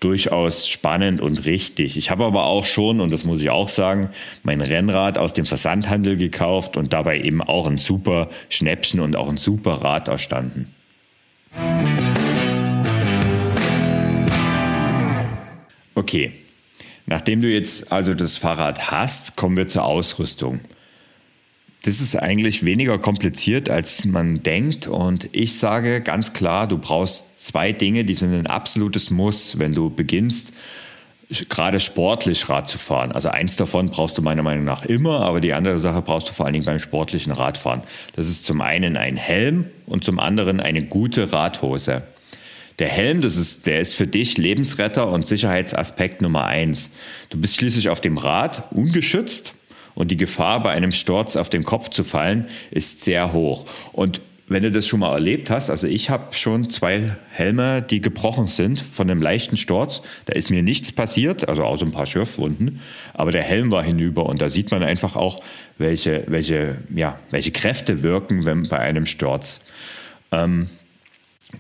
durchaus 0.03 0.69
spannend 0.69 1.21
und 1.21 1.45
richtig. 1.45 1.97
Ich 1.97 2.11
habe 2.11 2.25
aber 2.25 2.45
auch 2.45 2.65
schon, 2.65 3.01
und 3.01 3.13
das 3.13 3.25
muss 3.25 3.41
ich 3.41 3.51
auch 3.51 3.69
sagen, 3.69 4.11
mein 4.43 4.61
Rennrad 4.61 5.19
aus 5.19 5.33
dem 5.33 5.47
Versandhandel 5.47 6.17
gekauft 6.17 6.77
und 6.77 6.93
dabei 6.93 7.21
eben 7.21 7.41
auch 7.41 7.67
ein 7.67 7.79
super 7.79 8.29
Schnäppchen 8.49 9.01
und 9.01 9.17
auch 9.17 9.29
ein 9.29 9.37
super 9.37 9.83
Rad 9.83 10.09
erstanden. 10.09 10.75
Okay, 15.95 16.33
nachdem 17.07 17.41
du 17.43 17.49
jetzt 17.49 17.93
also 17.93 18.15
das 18.15 18.39
Fahrrad 18.39 18.91
hast, 18.91 19.37
kommen 19.37 19.57
wir 19.57 19.69
zur 19.69 19.85
Ausrüstung. 19.85 20.61
Das 21.85 22.01
ist 22.01 22.15
eigentlich 22.15 22.65
weniger 22.65 22.97
kompliziert, 22.99 23.69
als 23.69 24.05
man 24.05 24.41
denkt. 24.45 24.87
Und 24.87 25.29
ich 25.33 25.59
sage 25.59 26.01
ganz 26.01 26.33
klar, 26.33 26.69
du 26.69 26.79
brauchst 26.79 27.25
zwei 27.37 27.73
Dinge, 27.73 28.05
die 28.05 28.15
sind 28.15 28.33
ein 28.33 28.47
absolutes 28.47 29.11
Muss, 29.11 29.59
wenn 29.59 29.75
du 29.75 29.91
beginnst, 29.91 30.53
gerade 31.49 31.81
sportlich 31.81 32.49
Rad 32.49 32.69
zu 32.69 32.79
fahren. 32.79 33.11
Also 33.11 33.31
eins 33.31 33.57
davon 33.57 33.91
brauchst 33.91 34.17
du 34.17 34.23
meiner 34.23 34.45
Meinung 34.45 34.65
nach 34.65 34.85
immer, 34.85 35.23
aber 35.23 35.41
die 35.41 35.55
andere 35.55 35.81
Sache 35.81 36.03
brauchst 36.03 36.29
du 36.29 36.33
vor 36.33 36.47
allen 36.47 36.53
Dingen 36.53 36.67
beim 36.67 36.79
sportlichen 36.79 37.33
Radfahren. 37.33 37.83
Das 38.15 38.29
ist 38.29 38.47
zum 38.47 38.61
einen 38.61 38.97
ein 38.97 39.17
Helm 39.17 39.67
und 39.87 40.05
zum 40.05 40.21
anderen 40.21 40.61
eine 40.61 40.85
gute 40.85 41.33
Radhose. 41.33 42.05
Der 42.79 42.89
Helm, 42.89 43.23
das 43.23 43.37
ist, 43.37 43.67
der 43.67 43.81
ist 43.81 43.95
für 43.95 44.07
dich 44.07 44.39
Lebensretter 44.39 45.09
und 45.09 45.27
Sicherheitsaspekt 45.27 46.23
Nummer 46.23 46.45
eins. 46.45 46.93
Du 47.31 47.41
bist 47.41 47.57
schließlich 47.57 47.89
auf 47.89 48.01
dem 48.01 48.19
Rad 48.19 48.71
ungeschützt 48.73 49.55
und 49.95 50.11
die 50.11 50.17
Gefahr, 50.17 50.63
bei 50.63 50.71
einem 50.71 50.93
Sturz 50.93 51.37
auf 51.37 51.51
den 51.51 51.65
Kopf 51.65 51.89
zu 51.91 52.05
fallen, 52.05 52.47
ist 52.71 53.05
sehr 53.05 53.33
hoch. 53.33 53.67
Und 53.93 54.23
wenn 54.53 54.63
du 54.63 54.71
das 54.71 54.87
schon 54.87 55.01
mal 55.01 55.13
erlebt 55.13 55.51
hast, 55.51 55.71
also 55.71 55.87
ich 55.87 56.11
habe 56.11 56.35
schon 56.35 56.69
zwei 56.69 57.17
Helme, 57.31 57.83
die 57.83 58.01
gebrochen 58.01 58.49
sind 58.49 58.81
von 58.81 59.11
einem 59.11 59.23
leichten 59.23 59.57
Sturz. 59.57 60.03
Da 60.27 60.35
ist 60.35 60.51
mir 60.51 60.63
nichts 60.63 60.93
passiert, 60.93 61.49
also 61.49 61.63
außer 61.63 61.87
ein 61.87 61.93
paar 61.93 62.07
Schürfwunden, 62.07 62.81
aber 63.15 63.33
der 63.33 63.43
Helm 63.43 63.71
war 63.71 63.83
hinüber 63.83 64.27
und 64.27 64.43
da 64.43 64.51
sieht 64.51 64.71
man 64.71 64.83
einfach 64.83 65.17
auch, 65.17 65.43
welche, 65.79 66.25
welche, 66.27 66.79
ja, 66.95 67.19
welche 67.31 67.51
Kräfte 67.51 68.03
wirken 68.03 68.45
wenn, 68.45 68.69
bei 68.69 68.79
einem 68.79 69.07
Sturz. 69.07 69.63
Ähm, 70.31 70.69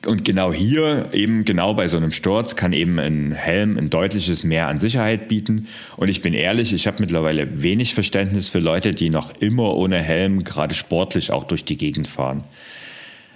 und 0.06 0.24
genau 0.24 0.52
hier, 0.52 1.10
eben 1.12 1.44
genau 1.44 1.74
bei 1.74 1.86
so 1.86 1.98
einem 1.98 2.12
Sturz, 2.12 2.56
kann 2.56 2.72
eben 2.72 2.98
ein 2.98 3.32
Helm 3.32 3.76
ein 3.76 3.90
deutliches 3.90 4.42
Mehr 4.42 4.68
an 4.68 4.80
Sicherheit 4.80 5.28
bieten. 5.28 5.68
Und 5.96 6.08
ich 6.08 6.22
bin 6.22 6.34
ehrlich, 6.34 6.72
ich 6.72 6.86
habe 6.86 6.96
mittlerweile 7.00 7.62
wenig 7.62 7.94
Verständnis 7.94 8.48
für 8.48 8.58
Leute, 8.58 8.92
die 8.92 9.10
noch 9.10 9.34
immer 9.36 9.74
ohne 9.74 9.98
Helm, 9.98 10.44
gerade 10.44 10.74
sportlich, 10.74 11.30
auch 11.30 11.44
durch 11.44 11.64
die 11.64 11.76
Gegend 11.76 12.08
fahren. 12.08 12.42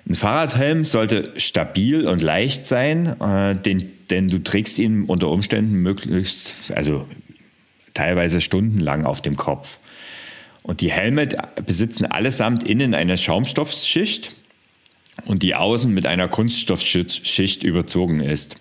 Ein 0.08 0.14
Fahrradhelm 0.14 0.84
sollte 0.84 1.32
stabil 1.36 2.06
und 2.06 2.22
leicht 2.22 2.64
sein, 2.64 3.20
äh, 3.20 3.54
denn, 3.56 3.90
denn 4.10 4.28
du 4.28 4.38
trägst 4.42 4.78
ihn 4.78 5.04
unter 5.04 5.28
Umständen 5.28 5.74
möglichst, 5.82 6.70
also 6.74 7.06
teilweise 7.92 8.40
stundenlang 8.40 9.04
auf 9.04 9.20
dem 9.20 9.36
Kopf. 9.36 9.78
Und 10.62 10.80
die 10.80 10.90
Helme 10.90 11.28
besitzen 11.64 12.06
allesamt 12.06 12.64
innen 12.64 12.94
eine 12.94 13.18
Schaumstoffschicht 13.18 14.32
und 15.24 15.42
die 15.42 15.54
außen 15.54 15.92
mit 15.92 16.06
einer 16.06 16.28
Kunststoffschicht 16.28 17.62
überzogen 17.62 18.20
ist. 18.20 18.58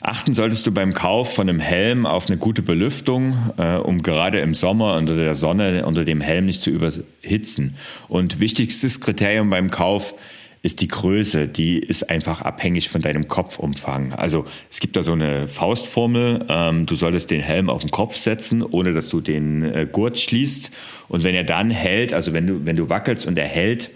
Achten 0.00 0.34
solltest 0.34 0.66
du 0.66 0.72
beim 0.72 0.94
Kauf 0.94 1.34
von 1.34 1.48
einem 1.48 1.58
Helm 1.58 2.06
auf 2.06 2.28
eine 2.28 2.36
gute 2.36 2.62
Belüftung, 2.62 3.36
äh, 3.56 3.76
um 3.76 4.02
gerade 4.02 4.38
im 4.38 4.54
Sommer 4.54 4.96
unter 4.96 5.16
der 5.16 5.34
Sonne 5.34 5.84
unter 5.84 6.04
dem 6.04 6.20
Helm 6.20 6.46
nicht 6.46 6.62
zu 6.62 6.70
überhitzen. 6.70 7.74
Und 8.06 8.38
wichtigstes 8.38 9.00
Kriterium 9.00 9.50
beim 9.50 9.70
Kauf 9.70 10.14
ist 10.62 10.80
die 10.80 10.88
Größe. 10.88 11.48
Die 11.48 11.78
ist 11.78 12.10
einfach 12.10 12.42
abhängig 12.42 12.88
von 12.88 13.00
deinem 13.00 13.28
Kopfumfang. 13.28 14.12
Also 14.12 14.44
es 14.70 14.80
gibt 14.80 14.96
da 14.96 15.02
so 15.02 15.12
eine 15.12 15.48
Faustformel. 15.48 16.44
Ähm, 16.48 16.86
du 16.86 16.94
solltest 16.94 17.30
den 17.30 17.40
Helm 17.40 17.70
auf 17.70 17.80
den 17.80 17.90
Kopf 17.90 18.16
setzen, 18.16 18.62
ohne 18.62 18.92
dass 18.92 19.08
du 19.08 19.20
den 19.20 19.64
äh, 19.64 19.88
Gurt 19.90 20.20
schließt. 20.20 20.70
Und 21.08 21.24
wenn 21.24 21.34
er 21.34 21.44
dann 21.44 21.70
hält, 21.70 22.12
also 22.12 22.32
wenn 22.32 22.46
du, 22.46 22.66
wenn 22.66 22.76
du 22.76 22.88
wackelst 22.90 23.26
und 23.26 23.38
er 23.38 23.46
hält, 23.46 23.90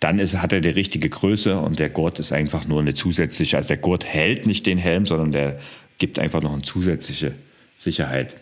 dann 0.00 0.18
ist, 0.18 0.40
hat 0.40 0.52
er 0.52 0.60
die 0.60 0.68
richtige 0.68 1.08
Größe 1.08 1.58
und 1.58 1.78
der 1.78 1.90
Gurt 1.90 2.18
ist 2.18 2.32
einfach 2.32 2.66
nur 2.66 2.80
eine 2.80 2.94
zusätzliche, 2.94 3.56
also 3.56 3.68
der 3.68 3.78
Gurt 3.78 4.04
hält 4.04 4.46
nicht 4.46 4.66
den 4.66 4.78
Helm, 4.78 5.06
sondern 5.06 5.32
der 5.32 5.58
gibt 5.98 6.18
einfach 6.18 6.40
noch 6.40 6.52
eine 6.52 6.62
zusätzliche 6.62 7.34
Sicherheit. 7.74 8.36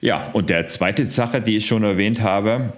Ja, 0.00 0.30
und 0.32 0.50
der 0.50 0.66
zweite 0.66 1.06
Sache, 1.06 1.40
die 1.40 1.56
ich 1.56 1.66
schon 1.66 1.84
erwähnt 1.84 2.22
habe, 2.22 2.72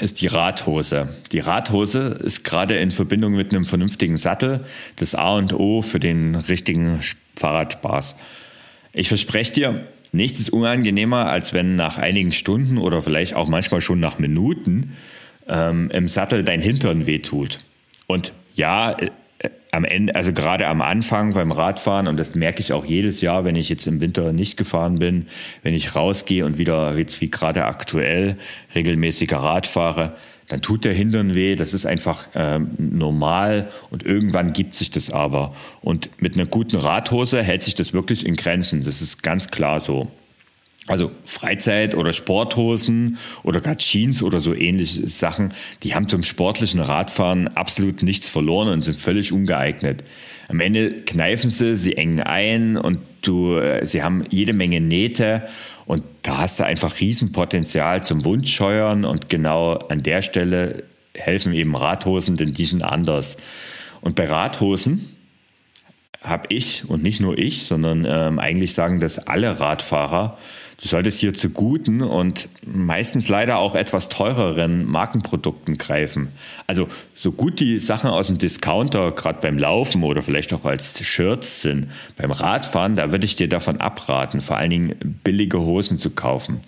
ist 0.00 0.20
die 0.20 0.26
Radhose. 0.26 1.08
Die 1.32 1.38
Radhose 1.38 2.18
ist 2.22 2.44
gerade 2.44 2.76
in 2.76 2.90
Verbindung 2.90 3.34
mit 3.34 3.50
einem 3.50 3.64
vernünftigen 3.64 4.16
Sattel 4.16 4.64
das 4.96 5.14
A 5.14 5.34
und 5.34 5.52
O 5.52 5.82
für 5.82 6.00
den 6.00 6.34
richtigen 6.34 7.00
Fahrradspaß. 7.36 8.16
Ich 8.92 9.08
verspreche 9.08 9.52
dir, 9.52 9.86
nichts 10.12 10.40
ist 10.40 10.50
unangenehmer, 10.50 11.26
als 11.26 11.52
wenn 11.52 11.76
nach 11.76 11.98
einigen 11.98 12.32
Stunden 12.32 12.78
oder 12.78 13.02
vielleicht 13.02 13.34
auch 13.34 13.48
manchmal 13.48 13.80
schon 13.80 14.00
nach 14.00 14.18
Minuten 14.18 14.92
ähm, 15.48 15.90
im 15.92 16.08
Sattel 16.08 16.44
dein 16.44 16.60
Hintern 16.60 17.06
wehtut. 17.06 17.60
Und 18.06 18.32
ja, 18.54 18.92
äh, 18.92 19.10
am 19.72 19.84
Ende, 19.84 20.14
also 20.14 20.32
gerade 20.32 20.66
am 20.66 20.80
Anfang 20.80 21.34
beim 21.34 21.52
Radfahren, 21.52 22.08
und 22.08 22.16
das 22.16 22.34
merke 22.34 22.60
ich 22.60 22.72
auch 22.72 22.84
jedes 22.84 23.20
Jahr, 23.20 23.44
wenn 23.44 23.56
ich 23.56 23.68
jetzt 23.68 23.86
im 23.86 24.00
Winter 24.00 24.32
nicht 24.32 24.56
gefahren 24.56 24.98
bin, 24.98 25.26
wenn 25.62 25.74
ich 25.74 25.94
rausgehe 25.94 26.46
und 26.46 26.58
wieder 26.58 26.96
jetzt 26.96 27.20
wie 27.20 27.30
gerade 27.30 27.64
aktuell 27.64 28.36
regelmäßiger 28.74 29.36
Rad 29.36 29.66
fahre, 29.66 30.14
dann 30.48 30.62
tut 30.62 30.84
der 30.84 30.94
Hintern 30.94 31.34
weh. 31.34 31.56
Das 31.56 31.74
ist 31.74 31.86
einfach 31.86 32.28
ähm, 32.34 32.70
normal 32.78 33.68
und 33.90 34.04
irgendwann 34.04 34.52
gibt 34.52 34.74
sich 34.74 34.90
das 34.90 35.10
aber. 35.10 35.54
Und 35.82 36.10
mit 36.22 36.34
einer 36.34 36.46
guten 36.46 36.76
Radhose 36.76 37.42
hält 37.42 37.62
sich 37.62 37.74
das 37.74 37.92
wirklich 37.92 38.24
in 38.24 38.36
Grenzen. 38.36 38.84
Das 38.84 39.02
ist 39.02 39.22
ganz 39.22 39.48
klar 39.48 39.80
so. 39.80 40.10
Also 40.88 41.10
Freizeit- 41.24 41.96
oder 41.96 42.12
Sporthosen 42.12 43.18
oder 43.42 43.60
gar 43.60 43.76
Jeans 43.76 44.22
oder 44.22 44.40
so 44.40 44.54
ähnliche 44.54 45.08
Sachen, 45.08 45.52
die 45.82 45.94
haben 45.94 46.06
zum 46.06 46.22
sportlichen 46.22 46.78
Radfahren 46.80 47.48
absolut 47.48 48.02
nichts 48.02 48.28
verloren 48.28 48.68
und 48.68 48.82
sind 48.82 48.98
völlig 48.98 49.32
ungeeignet. 49.32 50.04
Am 50.48 50.60
Ende 50.60 50.92
kneifen 50.92 51.50
sie, 51.50 51.74
sie 51.74 51.96
engen 51.96 52.20
ein 52.20 52.76
und 52.76 53.00
du, 53.22 53.56
äh, 53.56 53.84
sie 53.84 54.04
haben 54.04 54.24
jede 54.30 54.52
Menge 54.52 54.80
Nähte 54.80 55.42
und 55.86 56.04
da 56.22 56.38
hast 56.38 56.60
du 56.60 56.64
einfach 56.64 57.00
Riesenpotenzial 57.00 58.04
zum 58.04 58.24
Wundscheuern 58.24 59.04
und 59.04 59.28
genau 59.28 59.74
an 59.74 60.02
der 60.02 60.22
Stelle 60.22 60.84
helfen 61.14 61.52
eben 61.52 61.74
Radhosen, 61.74 62.36
denn 62.36 62.52
die 62.52 62.64
sind 62.64 62.82
anders. 62.82 63.36
Und 64.00 64.14
bei 64.14 64.26
Radhosen 64.26 65.16
habe 66.22 66.46
ich 66.50 66.88
und 66.88 67.02
nicht 67.02 67.20
nur 67.20 67.38
ich, 67.38 67.64
sondern 67.64 68.06
ähm, 68.08 68.38
eigentlich 68.38 68.74
sagen 68.74 69.00
das 69.00 69.18
alle 69.26 69.60
Radfahrer, 69.60 70.38
Du 70.80 70.88
solltest 70.88 71.20
hier 71.20 71.32
zu 71.32 71.48
guten 71.50 72.02
und 72.02 72.50
meistens 72.62 73.28
leider 73.28 73.58
auch 73.58 73.74
etwas 73.74 74.10
teureren 74.10 74.84
Markenprodukten 74.84 75.78
greifen. 75.78 76.28
Also 76.66 76.88
so 77.14 77.32
gut 77.32 77.60
die 77.60 77.80
Sachen 77.80 78.10
aus 78.10 78.26
dem 78.26 78.36
Discounter 78.36 79.12
gerade 79.12 79.40
beim 79.40 79.56
Laufen 79.56 80.02
oder 80.02 80.22
vielleicht 80.22 80.52
auch 80.52 80.66
als 80.66 81.02
Shirts 81.02 81.62
sind, 81.62 81.88
beim 82.16 82.30
Radfahren, 82.30 82.94
da 82.94 83.10
würde 83.10 83.24
ich 83.24 83.36
dir 83.36 83.48
davon 83.48 83.80
abraten, 83.80 84.42
vor 84.42 84.58
allen 84.58 84.70
Dingen 84.70 85.20
billige 85.24 85.60
Hosen 85.60 85.96
zu 85.96 86.10
kaufen. 86.10 86.60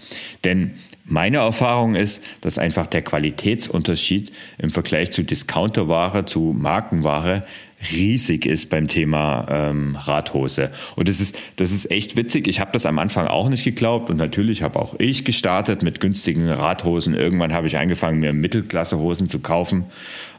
Denn 0.42 0.76
meine 1.04 1.38
Erfahrung 1.38 1.94
ist, 1.94 2.22
dass 2.42 2.58
einfach 2.58 2.86
der 2.86 3.02
Qualitätsunterschied 3.02 4.30
im 4.58 4.70
Vergleich 4.70 5.10
zu 5.10 5.22
Discounterware, 5.22 6.26
zu 6.26 6.54
Markenware 6.56 7.44
riesig 7.92 8.46
ist 8.46 8.70
beim 8.70 8.88
Thema 8.88 9.46
ähm, 9.48 9.96
Radhose. 9.96 10.70
Und 10.96 11.08
das 11.08 11.20
ist, 11.20 11.38
das 11.56 11.70
ist 11.70 11.90
echt 11.90 12.16
witzig. 12.16 12.48
Ich 12.48 12.60
habe 12.60 12.70
das 12.72 12.86
am 12.86 12.98
Anfang 12.98 13.26
auch 13.26 13.48
nicht 13.48 13.64
geglaubt 13.64 14.10
und 14.10 14.16
natürlich 14.16 14.62
habe 14.62 14.78
auch 14.78 14.94
ich 14.98 15.24
gestartet 15.24 15.82
mit 15.82 16.00
günstigen 16.00 16.48
Radhosen. 16.48 17.14
Irgendwann 17.14 17.52
habe 17.52 17.66
ich 17.66 17.78
angefangen, 17.78 18.18
mir 18.20 18.32
Mittelklassehosen 18.32 19.28
zu 19.28 19.38
kaufen. 19.40 19.84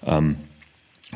Ähm, 0.06 0.38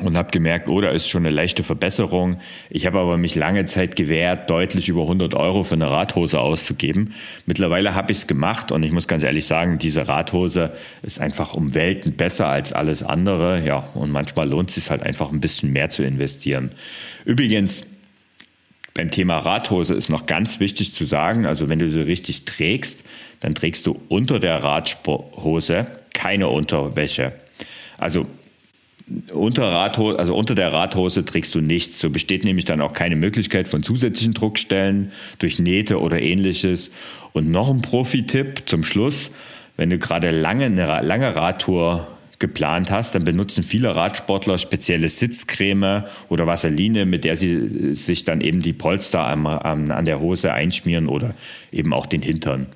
und 0.00 0.16
habe 0.16 0.30
gemerkt, 0.32 0.68
oh, 0.68 0.80
da 0.80 0.90
ist 0.90 1.08
schon 1.08 1.24
eine 1.24 1.34
leichte 1.34 1.62
Verbesserung. 1.62 2.40
Ich 2.68 2.84
habe 2.84 2.98
aber 2.98 3.16
mich 3.16 3.36
lange 3.36 3.64
Zeit 3.64 3.94
gewehrt, 3.94 4.50
deutlich 4.50 4.88
über 4.88 5.02
100 5.02 5.34
Euro 5.34 5.62
für 5.62 5.74
eine 5.74 5.88
Radhose 5.88 6.40
auszugeben. 6.40 7.14
Mittlerweile 7.46 7.94
habe 7.94 8.10
ich 8.10 8.18
es 8.18 8.26
gemacht 8.26 8.72
und 8.72 8.82
ich 8.82 8.90
muss 8.90 9.06
ganz 9.06 9.22
ehrlich 9.22 9.46
sagen, 9.46 9.78
diese 9.78 10.08
Radhose 10.08 10.72
ist 11.02 11.20
einfach 11.20 11.54
um 11.54 11.74
Welten 11.74 12.14
besser 12.14 12.48
als 12.48 12.72
alles 12.72 13.04
andere. 13.04 13.64
Ja, 13.64 13.88
und 13.94 14.10
manchmal 14.10 14.48
lohnt 14.48 14.70
es 14.70 14.74
sich 14.74 14.90
halt 14.90 15.04
einfach 15.04 15.30
ein 15.30 15.40
bisschen 15.40 15.72
mehr 15.72 15.90
zu 15.90 16.02
investieren. 16.02 16.72
Übrigens, 17.24 17.86
beim 18.94 19.12
Thema 19.12 19.38
Radhose 19.38 19.94
ist 19.94 20.08
noch 20.08 20.26
ganz 20.26 20.58
wichtig 20.58 20.92
zu 20.92 21.04
sagen, 21.04 21.46
also 21.46 21.68
wenn 21.68 21.78
du 21.78 21.88
sie 21.88 22.02
richtig 22.02 22.44
trägst, 22.44 23.04
dann 23.38 23.54
trägst 23.54 23.86
du 23.86 24.00
unter 24.08 24.40
der 24.40 24.64
Radhose 24.64 25.86
keine 26.12 26.48
Unterwäsche. 26.48 27.32
Also 27.98 28.26
unter, 29.32 29.64
Radhose, 29.64 30.18
also 30.18 30.34
unter 30.34 30.54
der 30.54 30.72
Radhose 30.72 31.24
trägst 31.24 31.54
du 31.54 31.60
nichts. 31.60 31.98
So 32.00 32.10
besteht 32.10 32.44
nämlich 32.44 32.64
dann 32.64 32.80
auch 32.80 32.92
keine 32.92 33.16
Möglichkeit 33.16 33.68
von 33.68 33.82
zusätzlichen 33.82 34.34
Druckstellen 34.34 35.12
durch 35.38 35.58
Nähte 35.58 36.00
oder 36.00 36.20
ähnliches. 36.20 36.90
Und 37.32 37.50
noch 37.50 37.68
ein 37.68 37.82
Profi-Tipp 37.82 38.62
zum 38.66 38.84
Schluss. 38.84 39.30
Wenn 39.76 39.90
du 39.90 39.98
gerade 39.98 40.30
lange 40.30 40.66
eine 40.66 41.02
lange 41.02 41.34
Radtour 41.34 42.06
geplant 42.38 42.90
hast, 42.90 43.14
dann 43.14 43.24
benutzen 43.24 43.62
viele 43.62 43.94
Radsportler 43.94 44.58
spezielle 44.58 45.08
Sitzcreme 45.08 46.04
oder 46.28 46.46
Vaseline, 46.46 47.06
mit 47.06 47.24
der 47.24 47.36
sie 47.36 47.94
sich 47.94 48.24
dann 48.24 48.40
eben 48.40 48.60
die 48.60 48.72
Polster 48.72 49.26
am, 49.26 49.46
am, 49.46 49.90
an 49.90 50.04
der 50.04 50.20
Hose 50.20 50.52
einschmieren 50.52 51.08
oder 51.08 51.34
eben 51.72 51.92
auch 51.92 52.06
den 52.06 52.22
Hintern. 52.22 52.66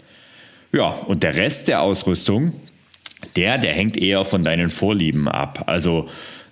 Ja, 0.72 0.88
und 0.88 1.22
der 1.22 1.36
Rest 1.36 1.68
der 1.68 1.80
Ausrüstung, 1.82 2.52
der, 3.36 3.58
der 3.58 3.72
hängt 3.72 3.96
eher 3.96 4.24
von 4.24 4.44
deinen 4.44 4.70
Vorlieben 4.70 5.28
ab. 5.28 5.64
Also 5.66 6.06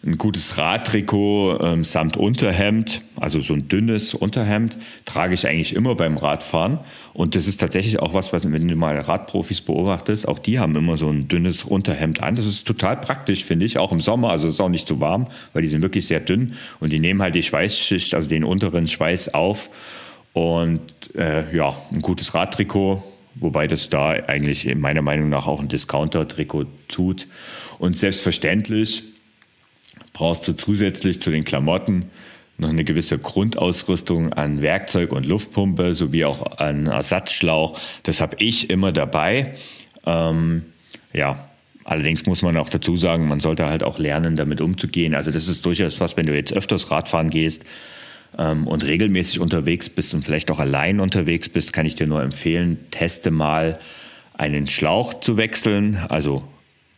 ein 0.07 0.19
gutes 0.19 0.57
Radtrikot 0.57 1.59
ähm, 1.61 1.83
samt 1.83 2.17
Unterhemd, 2.17 3.03
also 3.19 3.41
so 3.41 3.55
ein 3.55 3.67
dünnes 3.67 4.15
Unterhemd, 4.15 4.79
trage 5.05 5.35
ich 5.35 5.49
eigentlich 5.49 5.75
immer 5.75 5.97
beim 5.97 6.17
Radfahren. 6.17 6.79
Und 7.13 7.35
das 7.35 7.49
ist 7.49 7.59
tatsächlich 7.59 7.99
auch 7.99 8.15
was, 8.15 8.33
was, 8.33 8.51
wenn 8.51 8.69
du 8.69 8.77
mal 8.77 8.97
Radprofis 8.99 9.63
beobachtest, 9.63 10.29
auch 10.29 10.39
die 10.39 10.61
haben 10.61 10.77
immer 10.77 10.97
so 10.97 11.09
ein 11.09 11.27
dünnes 11.27 11.65
Unterhemd 11.65 12.23
an. 12.23 12.37
Das 12.37 12.47
ist 12.47 12.67
total 12.67 12.99
praktisch, 12.99 13.45
finde 13.45 13.67
ich, 13.67 13.79
auch 13.79 13.91
im 13.91 14.01
Sommer. 14.01 14.31
Also 14.31 14.47
es 14.47 14.55
ist 14.55 14.61
auch 14.61 14.69
nicht 14.69 14.87
zu 14.87 15.01
warm, 15.01 15.27
weil 15.53 15.63
die 15.63 15.69
sind 15.69 15.83
wirklich 15.83 16.07
sehr 16.07 16.21
dünn 16.21 16.55
und 16.79 16.93
die 16.93 17.01
nehmen 17.01 17.21
halt 17.21 17.35
die 17.35 17.43
Schweißschicht, 17.43 18.15
also 18.15 18.29
den 18.29 18.45
unteren 18.45 18.87
Schweiß 18.87 19.35
auf. 19.35 19.71
Und 20.33 20.83
äh, 21.17 21.53
ja, 21.57 21.75
ein 21.93 22.03
gutes 22.03 22.33
Radtrikot, 22.35 23.03
wobei 23.39 23.67
das 23.67 23.89
da 23.89 24.11
eigentlich 24.11 24.73
meiner 24.75 25.03
Meinung 25.03 25.29
nach 25.29 25.47
auch 25.47 25.61
ein 25.61 25.69
Discounter-Trikot 25.69 26.67
tut. 26.89 27.29
Und 27.79 27.97
selbstverständlich 27.97 29.05
brauchst 30.13 30.49
du 30.49 30.55
zusätzlich 30.55 31.21
zu 31.21 31.31
den 31.31 31.45
Klamotten 31.45 32.11
noch 32.59 32.71
eine 32.71 32.85
gewisse 32.85 33.19
Grundausrüstung 33.19 34.33
an 34.33 34.63
Werkzeug 34.63 35.13
und 35.13 35.27
Luftpumpe 35.27 35.95
sowie 35.95 36.25
auch 36.25 36.59
an 36.59 36.87
Ersatzschlauch. 36.87 37.79
Das 38.03 38.21
habe 38.21 38.37
ich 38.41 38.71
immer 38.71 38.93
dabei. 38.93 39.57
Ähm, 40.07 40.63
ja, 41.13 41.49
allerdings 41.85 42.25
muss 42.25 42.41
man 42.41 42.57
auch 42.57 42.71
dazu 42.71 42.97
sagen, 42.97 43.29
man 43.29 43.41
sollte 43.41 43.67
halt 43.67 43.85
auch 43.85 43.99
lernen, 43.99 44.37
damit 44.37 44.63
umzugehen. 44.63 45.15
Also 45.15 45.31
das 45.31 45.49
ist 45.49 45.67
durchaus 45.67 46.01
was, 46.01 46.17
wenn 46.17 46.25
du 46.25 46.35
jetzt 46.35 46.55
öfters 46.55 46.91
Radfahren 46.91 47.29
gehst 47.29 47.65
ähm, 48.39 48.67
und 48.67 48.85
regelmäßig 48.85 49.41
unterwegs 49.41 49.91
bist 49.91 50.15
und 50.15 50.25
vielleicht 50.25 50.51
auch 50.51 50.59
allein 50.59 51.01
unterwegs 51.01 51.49
bist, 51.49 51.73
kann 51.73 51.87
ich 51.87 51.95
dir 51.95 52.07
nur 52.07 52.23
empfehlen, 52.23 52.79
teste 52.91 53.31
mal 53.31 53.79
einen 54.35 54.69
Schlauch 54.69 55.15
zu 55.21 55.37
wechseln, 55.37 55.97
also 56.09 56.43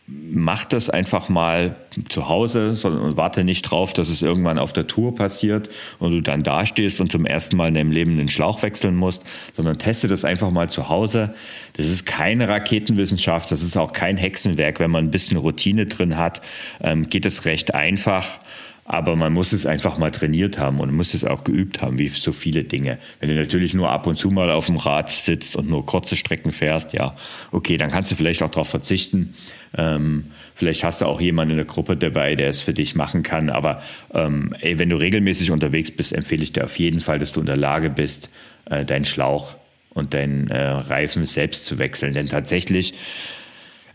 mach 0.09 0.65
das 0.65 0.89
einfach 0.89 1.29
mal 1.29 1.77
zu 2.09 2.29
Hause 2.29 2.71
und 2.83 3.17
warte 3.19 3.45
nicht 3.45 3.63
drauf, 3.63 3.93
dass 3.93 4.09
es 4.09 4.23
irgendwann 4.23 4.59
auf 4.59 4.73
der 4.73 4.87
Tour 4.87 5.15
passiert 5.15 5.69
und 5.99 6.13
du 6.13 6.23
dann 6.23 6.43
dastehst 6.43 7.01
und 7.01 7.13
zum 7.13 7.27
ersten 7.27 7.57
Mal 7.57 7.69
in 7.69 7.75
deinem 7.75 7.91
Leben 7.91 8.17
den 8.17 8.29
Schlauch 8.29 8.63
wechseln 8.63 8.97
musst, 8.97 9.23
sondern 9.53 9.79
teste 9.79 10.09
das 10.09 10.25
einfach 10.25 10.51
mal 10.51 10.71
zu 10.71 10.89
Hause. 10.89 11.35
Das 11.77 11.87
ist 11.87 12.07
keine 12.07 12.49
Raketenwissenschaft, 12.49 13.51
das 13.51 13.61
ist 13.61 13.77
auch 13.77 13.93
kein 13.93 14.17
Hexenwerk. 14.17 14.81
Wenn 14.81 14.91
man 14.91 15.07
ein 15.07 15.11
bisschen 15.11 15.37
Routine 15.37 15.87
drin 15.87 16.17
hat, 16.17 16.41
ähm, 16.81 17.09
geht 17.11 17.27
es 17.27 17.45
recht 17.45 17.75
einfach. 17.75 18.39
Aber 18.91 19.17
man 19.17 19.35
muss 19.35 19.53
es 19.53 19.67
einfach 19.67 19.99
mal 19.99 20.11
trainiert 20.11 20.59
haben 20.59 20.81
und 20.81 20.95
muss 20.95 21.13
es 21.13 21.23
auch 21.23 21.45
geübt 21.45 21.83
haben, 21.83 21.99
wie 21.99 22.09
so 22.09 22.33
viele 22.33 22.65
Dinge. 22.65 22.97
Wenn 23.21 23.29
du 23.29 23.35
natürlich 23.35 23.75
nur 23.75 23.91
ab 23.91 24.07
und 24.07 24.17
zu 24.17 24.31
mal 24.31 24.51
auf 24.51 24.65
dem 24.65 24.77
Rad 24.77 25.13
sitzt 25.13 25.57
und 25.57 25.69
nur 25.69 25.85
kurze 25.85 26.17
Strecken 26.17 26.53
fährst, 26.53 26.95
ja, 26.95 27.15
okay, 27.53 27.77
dann 27.77 27.91
kannst 27.91 28.11
du 28.11 28.17
vielleicht 28.17 28.43
auch 28.43 28.49
darauf 28.49 28.71
verzichten. 28.71 29.35
Ähm, 29.77 30.31
vielleicht 30.55 30.85
hast 30.85 31.03
du 31.03 31.05
auch 31.05 31.21
jemanden 31.21 31.51
in 31.51 31.57
der 31.59 31.67
Gruppe 31.67 31.99
dabei, 31.99 32.35
der 32.35 32.49
es 32.49 32.63
für 32.63 32.73
dich 32.73 32.95
machen 32.95 33.23
kann. 33.23 33.51
Aber 33.51 33.83
ähm, 34.15 34.55
ey, 34.59 34.79
wenn 34.79 34.89
du 34.89 34.97
regelmäßig 34.97 35.51
unterwegs 35.51 35.91
bist, 35.91 36.15
empfehle 36.15 36.43
ich 36.43 36.55
dir 36.55 36.65
auf 36.65 36.79
jeden 36.79 37.01
Fall, 37.01 37.19
dass 37.19 37.33
du 37.33 37.41
in 37.41 37.47
der 37.47 37.59
Lage 37.59 37.91
bist, 37.91 38.31
äh, 38.71 38.87
deinen 38.87 39.05
Schlauch 39.05 39.57
und 39.91 40.15
deinen 40.15 40.49
äh, 40.49 40.63
Reifen 40.63 41.27
selbst 41.27 41.67
zu 41.67 41.79
wechseln. 41.79 42.15
Denn 42.15 42.29
tatsächlich 42.29 42.95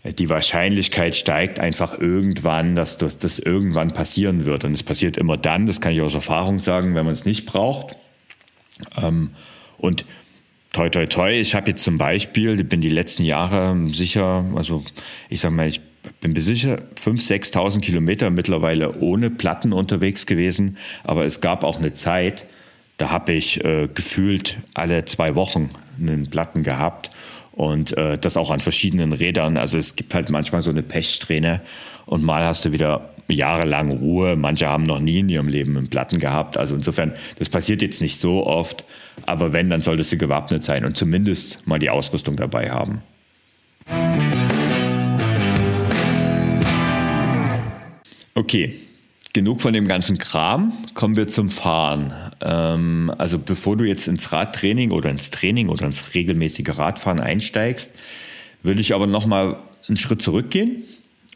die 0.03 0.29
Wahrscheinlichkeit 0.29 1.15
steigt 1.15 1.59
einfach 1.59 1.97
irgendwann, 1.97 2.75
dass 2.75 2.97
das, 2.97 3.17
das 3.17 3.39
irgendwann 3.39 3.93
passieren 3.93 4.45
wird. 4.45 4.65
Und 4.65 4.73
es 4.73 4.83
passiert 4.83 5.15
immer 5.15 5.37
dann, 5.37 5.65
das 5.65 5.79
kann 5.79 5.93
ich 5.93 6.01
aus 6.01 6.13
Erfahrung 6.13 6.59
sagen, 6.59 6.93
wenn 6.93 7.05
man 7.05 7.13
es 7.13 7.23
nicht 7.23 7.45
braucht. 7.45 7.95
Ähm, 9.01 9.31
und 9.77 10.05
toi, 10.73 10.89
toi, 10.89 11.05
toi, 11.05 11.31
ich 11.31 11.55
habe 11.55 11.71
jetzt 11.71 11.83
zum 11.83 11.97
Beispiel, 11.97 12.59
ich 12.59 12.67
bin 12.67 12.81
die 12.81 12.89
letzten 12.89 13.23
Jahre 13.23 13.77
sicher, 13.91 14.43
also 14.55 14.83
ich 15.29 15.39
sag 15.39 15.51
mal, 15.51 15.69
ich 15.69 15.79
bin 16.19 16.35
sicher 16.35 16.75
5.000, 17.01 17.53
6.000 17.53 17.79
Kilometer 17.79 18.29
mittlerweile 18.29 18.99
ohne 18.99 19.29
Platten 19.29 19.71
unterwegs 19.71 20.25
gewesen. 20.25 20.77
Aber 21.05 21.23
es 21.23 21.39
gab 21.39 21.63
auch 21.63 21.77
eine 21.77 21.93
Zeit, 21.93 22.45
da 22.97 23.09
habe 23.09 23.31
ich 23.31 23.63
äh, 23.63 23.87
gefühlt 23.93 24.57
alle 24.73 25.05
zwei 25.05 25.35
Wochen 25.35 25.69
einen 25.97 26.29
Platten 26.29 26.63
gehabt 26.63 27.09
und 27.53 27.95
äh, 27.97 28.17
das 28.17 28.35
auch 28.35 28.51
an 28.51 28.59
verschiedenen 28.59 29.13
Rädern. 29.13 29.57
Also 29.57 29.77
es 29.77 29.95
gibt 29.95 30.13
halt 30.13 30.29
manchmal 30.29 30.61
so 30.61 30.69
eine 30.69 30.83
Pechsträhne 30.83 31.61
und 32.05 32.23
mal 32.23 32.43
hast 32.43 32.65
du 32.65 32.71
wieder 32.71 33.13
jahrelang 33.27 33.91
Ruhe. 33.91 34.35
Manche 34.35 34.67
haben 34.67 34.83
noch 34.83 34.99
nie 34.99 35.19
in 35.19 35.29
ihrem 35.29 35.47
Leben 35.47 35.77
einen 35.77 35.87
Platten 35.87 36.19
gehabt. 36.19 36.57
Also 36.57 36.75
insofern, 36.75 37.13
das 37.39 37.49
passiert 37.49 37.81
jetzt 37.81 38.01
nicht 38.01 38.19
so 38.19 38.45
oft. 38.45 38.83
Aber 39.25 39.53
wenn, 39.53 39.69
dann 39.69 39.81
solltest 39.81 40.11
du 40.11 40.17
gewappnet 40.17 40.63
sein 40.63 40.83
und 40.83 40.97
zumindest 40.97 41.65
mal 41.65 41.79
die 41.79 41.89
Ausrüstung 41.89 42.35
dabei 42.35 42.71
haben. 42.71 43.01
Okay, 48.35 48.75
genug 49.33 49.61
von 49.61 49.73
dem 49.73 49.87
ganzen 49.87 50.19
Kram. 50.19 50.71
Kommen 50.93 51.15
wir 51.15 51.27
zum 51.27 51.49
Fahren. 51.49 52.13
Ähm, 52.41 53.11
also 53.17 53.39
bevor 53.39 53.75
du 53.75 53.83
jetzt 53.83 54.07
ins 54.07 54.31
Radtraining 54.31 54.91
oder 54.91 55.09
ins 55.09 55.31
Training 55.31 55.69
oder 55.69 55.85
ins 55.85 56.13
regelmäßige 56.13 56.77
Radfahren 56.77 57.19
einsteigst, 57.19 57.91
würde 58.61 58.79
ich 58.79 58.93
aber 58.93 59.07
noch 59.07 59.25
mal 59.25 59.57
einen 59.87 59.97
Schritt 59.97 60.21
zurückgehen 60.21 60.83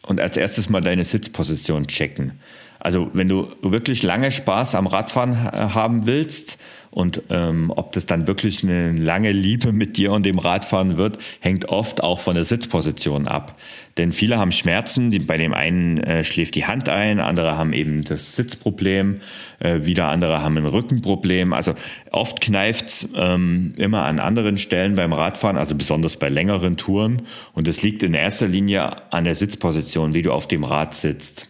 und 0.03 0.21
als 0.21 0.37
erstes 0.37 0.69
mal 0.69 0.81
deine 0.81 1.03
Sitzposition 1.03 1.87
checken. 1.87 2.33
Also 2.79 3.09
wenn 3.13 3.27
du 3.27 3.47
wirklich 3.61 4.03
lange 4.03 4.31
Spaß 4.31 4.75
am 4.75 4.87
Radfahren 4.87 5.51
haben 5.73 6.05
willst 6.05 6.57
und 6.97 7.21
ähm, 7.29 7.71
ob 7.75 7.91
das 7.91 8.05
dann 8.05 8.25
wirklich 8.27 8.63
eine 8.63 8.91
lange 8.91 9.31
Liebe 9.31 9.71
mit 9.71 9.97
dir 9.97 10.13
und 10.13 10.25
dem 10.25 10.39
Radfahren 10.39 10.97
wird, 10.97 11.19
hängt 11.41 11.69
oft 11.69 12.01
auch 12.01 12.19
von 12.19 12.33
der 12.33 12.43
Sitzposition 12.43 13.27
ab. 13.27 13.55
Denn 13.97 14.13
viele 14.13 14.39
haben 14.39 14.51
Schmerzen, 14.51 15.11
die, 15.11 15.19
bei 15.19 15.37
dem 15.37 15.53
einen 15.53 15.99
äh, 15.99 16.23
schläft 16.23 16.55
die 16.55 16.65
Hand 16.65 16.89
ein, 16.89 17.19
andere 17.19 17.57
haben 17.57 17.73
eben 17.73 18.03
das 18.03 18.35
Sitzproblem, 18.35 19.19
äh, 19.59 19.81
wieder 19.83 20.07
andere 20.07 20.41
haben 20.41 20.57
ein 20.57 20.65
Rückenproblem. 20.65 21.53
Also 21.53 21.73
oft 22.11 22.41
kneift's 22.41 23.07
ähm, 23.15 23.73
immer 23.77 24.03
an 24.05 24.19
anderen 24.19 24.57
Stellen 24.57 24.95
beim 24.95 25.13
Radfahren, 25.13 25.57
also 25.57 25.75
besonders 25.75 26.17
bei 26.17 26.29
längeren 26.29 26.77
Touren. 26.77 27.23
Und 27.53 27.67
es 27.67 27.83
liegt 27.83 28.01
in 28.01 28.13
erster 28.15 28.47
Linie 28.47 29.11
an 29.13 29.23
der 29.23 29.35
Sitzposition, 29.35 30.13
wie 30.13 30.21
du 30.21 30.31
auf 30.31 30.47
dem 30.47 30.63
Rad 30.63 30.95
sitzt. 30.95 31.47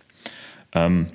Ähm, 0.73 1.07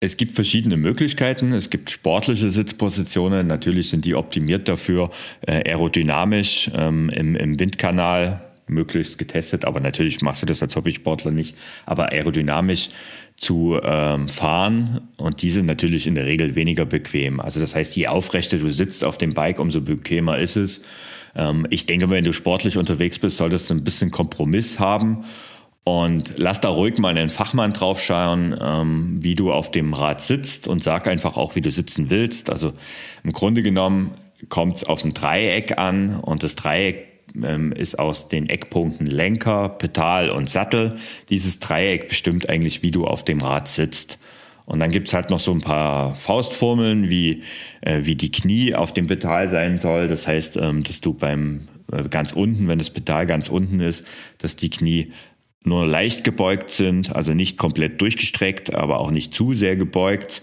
es 0.00 0.16
gibt 0.16 0.32
verschiedene 0.32 0.76
Möglichkeiten. 0.76 1.52
Es 1.52 1.70
gibt 1.70 1.90
sportliche 1.90 2.50
Sitzpositionen. 2.50 3.46
Natürlich 3.46 3.88
sind 3.88 4.04
die 4.04 4.14
optimiert 4.14 4.68
dafür, 4.68 5.10
äh, 5.40 5.68
aerodynamisch 5.70 6.70
ähm, 6.74 7.08
im, 7.08 7.34
im 7.34 7.58
Windkanal 7.58 8.42
möglichst 8.66 9.16
getestet. 9.16 9.64
Aber 9.64 9.80
natürlich 9.80 10.20
machst 10.20 10.42
du 10.42 10.46
das 10.46 10.62
als 10.62 10.76
Hobbysportler 10.76 11.30
nicht. 11.30 11.56
Aber 11.86 12.12
aerodynamisch 12.12 12.90
zu 13.36 13.78
ähm, 13.82 14.28
fahren 14.28 15.08
und 15.16 15.42
die 15.42 15.50
sind 15.50 15.66
natürlich 15.66 16.06
in 16.06 16.14
der 16.14 16.26
Regel 16.26 16.54
weniger 16.56 16.84
bequem. 16.84 17.40
Also 17.40 17.60
das 17.60 17.74
heißt, 17.74 17.96
je 17.96 18.08
aufrechter 18.08 18.58
du 18.58 18.70
sitzt 18.70 19.04
auf 19.04 19.18
dem 19.18 19.34
Bike, 19.34 19.60
umso 19.60 19.80
bequemer 19.82 20.38
ist 20.38 20.56
es. 20.56 20.82
Ähm, 21.34 21.66
ich 21.70 21.86
denke, 21.86 22.08
wenn 22.10 22.24
du 22.24 22.32
sportlich 22.32 22.76
unterwegs 22.76 23.18
bist, 23.18 23.36
solltest 23.36 23.70
du 23.70 23.74
ein 23.74 23.84
bisschen 23.84 24.10
Kompromiss 24.10 24.78
haben 24.78 25.24
und 25.88 26.36
lass 26.36 26.60
da 26.60 26.68
ruhig 26.68 26.98
mal 26.98 27.16
einen 27.16 27.30
Fachmann 27.30 27.72
draufschauen, 27.72 28.56
ähm, 28.60 29.18
wie 29.20 29.36
du 29.36 29.52
auf 29.52 29.70
dem 29.70 29.94
Rad 29.94 30.20
sitzt 30.20 30.66
und 30.66 30.82
sag 30.82 31.06
einfach 31.06 31.36
auch, 31.36 31.54
wie 31.54 31.60
du 31.60 31.70
sitzen 31.70 32.10
willst. 32.10 32.50
Also 32.50 32.72
im 33.22 33.30
Grunde 33.30 33.62
genommen 33.62 34.10
kommt 34.48 34.78
es 34.78 34.84
auf 34.84 35.04
ein 35.04 35.14
Dreieck 35.14 35.78
an 35.78 36.18
und 36.18 36.42
das 36.42 36.56
Dreieck 36.56 37.06
ähm, 37.40 37.70
ist 37.70 38.00
aus 38.00 38.26
den 38.26 38.48
Eckpunkten 38.48 39.06
Lenker, 39.06 39.68
Pedal 39.68 40.30
und 40.30 40.50
Sattel. 40.50 40.96
Dieses 41.28 41.60
Dreieck 41.60 42.08
bestimmt 42.08 42.48
eigentlich, 42.48 42.82
wie 42.82 42.90
du 42.90 43.06
auf 43.06 43.22
dem 43.22 43.40
Rad 43.40 43.68
sitzt. 43.68 44.18
Und 44.64 44.80
dann 44.80 44.90
gibt's 44.90 45.14
halt 45.14 45.30
noch 45.30 45.38
so 45.38 45.52
ein 45.52 45.60
paar 45.60 46.16
Faustformeln, 46.16 47.10
wie, 47.10 47.44
äh, 47.82 48.00
wie 48.02 48.16
die 48.16 48.32
Knie 48.32 48.74
auf 48.74 48.92
dem 48.92 49.06
Pedal 49.06 49.48
sein 49.50 49.78
soll. 49.78 50.08
Das 50.08 50.26
heißt, 50.26 50.56
ähm, 50.56 50.82
dass 50.82 51.00
du 51.00 51.14
beim 51.14 51.68
äh, 51.92 52.08
ganz 52.08 52.32
unten, 52.32 52.66
wenn 52.66 52.80
das 52.80 52.90
Pedal 52.90 53.24
ganz 53.26 53.48
unten 53.48 53.78
ist, 53.78 54.04
dass 54.38 54.56
die 54.56 54.70
Knie 54.70 55.12
nur 55.66 55.86
leicht 55.86 56.24
gebeugt 56.24 56.70
sind, 56.70 57.14
also 57.14 57.34
nicht 57.34 57.58
komplett 57.58 58.00
durchgestreckt, 58.00 58.74
aber 58.74 59.00
auch 59.00 59.10
nicht 59.10 59.34
zu 59.34 59.52
sehr 59.52 59.76
gebeugt. 59.76 60.42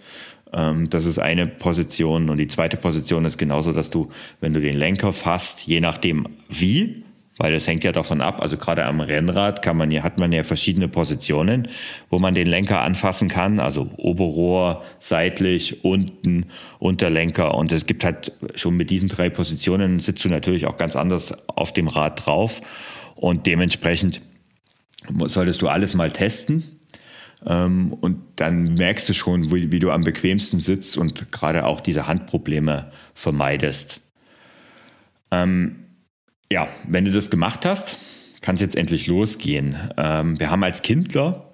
Ähm, 0.53 0.89
das 0.89 1.05
ist 1.05 1.19
eine 1.19 1.47
Position. 1.47 2.29
Und 2.29 2.37
die 2.37 2.47
zweite 2.47 2.77
Position 2.77 3.25
ist 3.25 3.37
genauso, 3.37 3.71
dass 3.71 3.89
du, 3.89 4.09
wenn 4.41 4.53
du 4.53 4.59
den 4.59 4.77
Lenker 4.77 5.13
fasst, 5.13 5.65
je 5.65 5.79
nachdem 5.79 6.27
wie, 6.49 7.03
weil 7.37 7.51
das 7.51 7.67
hängt 7.67 7.83
ja 7.83 7.91
davon 7.91 8.21
ab. 8.21 8.41
Also 8.41 8.57
gerade 8.57 8.85
am 8.85 8.99
Rennrad 8.99 9.61
kann 9.61 9.77
man 9.77 9.91
ja, 9.91 10.03
hat 10.03 10.17
man 10.17 10.31
ja 10.31 10.43
verschiedene 10.43 10.87
Positionen, 10.87 11.67
wo 12.09 12.19
man 12.19 12.35
den 12.35 12.47
Lenker 12.47 12.81
anfassen 12.81 13.27
kann. 13.27 13.59
Also 13.59 13.89
Oberrohr, 13.97 14.83
seitlich, 14.99 15.83
unten, 15.83 16.45
Unterlenker. 16.79 17.55
Und 17.55 17.71
es 17.71 17.85
gibt 17.85 18.03
halt 18.03 18.33
schon 18.55 18.75
mit 18.75 18.89
diesen 18.89 19.09
drei 19.09 19.29
Positionen 19.29 19.99
sitzt 19.99 20.23
du 20.25 20.29
natürlich 20.29 20.67
auch 20.67 20.77
ganz 20.77 20.95
anders 20.95 21.33
auf 21.47 21.73
dem 21.73 21.87
Rad 21.87 22.25
drauf. 22.25 22.61
Und 23.15 23.47
dementsprechend 23.47 24.21
solltest 25.25 25.61
du 25.61 25.67
alles 25.67 25.93
mal 25.93 26.11
testen. 26.11 26.63
Ähm, 27.45 27.93
und 27.93 28.21
dann 28.37 28.75
merkst 28.75 29.09
du 29.09 29.13
schon, 29.13 29.51
wie, 29.51 29.71
wie 29.71 29.79
du 29.79 29.91
am 29.91 30.03
bequemsten 30.03 30.59
sitzt 30.59 30.97
und 30.97 31.31
gerade 31.31 31.65
auch 31.65 31.81
diese 31.81 32.07
Handprobleme 32.07 32.91
vermeidest. 33.13 34.01
Ähm, 35.31 35.85
ja, 36.51 36.67
wenn 36.87 37.05
du 37.05 37.11
das 37.11 37.29
gemacht 37.29 37.65
hast, 37.65 37.97
kann 38.41 38.55
es 38.55 38.61
jetzt 38.61 38.75
endlich 38.75 39.07
losgehen. 39.07 39.75
Ähm, 39.97 40.39
wir 40.39 40.49
haben 40.49 40.63
als 40.63 40.81
Kindler 40.81 41.49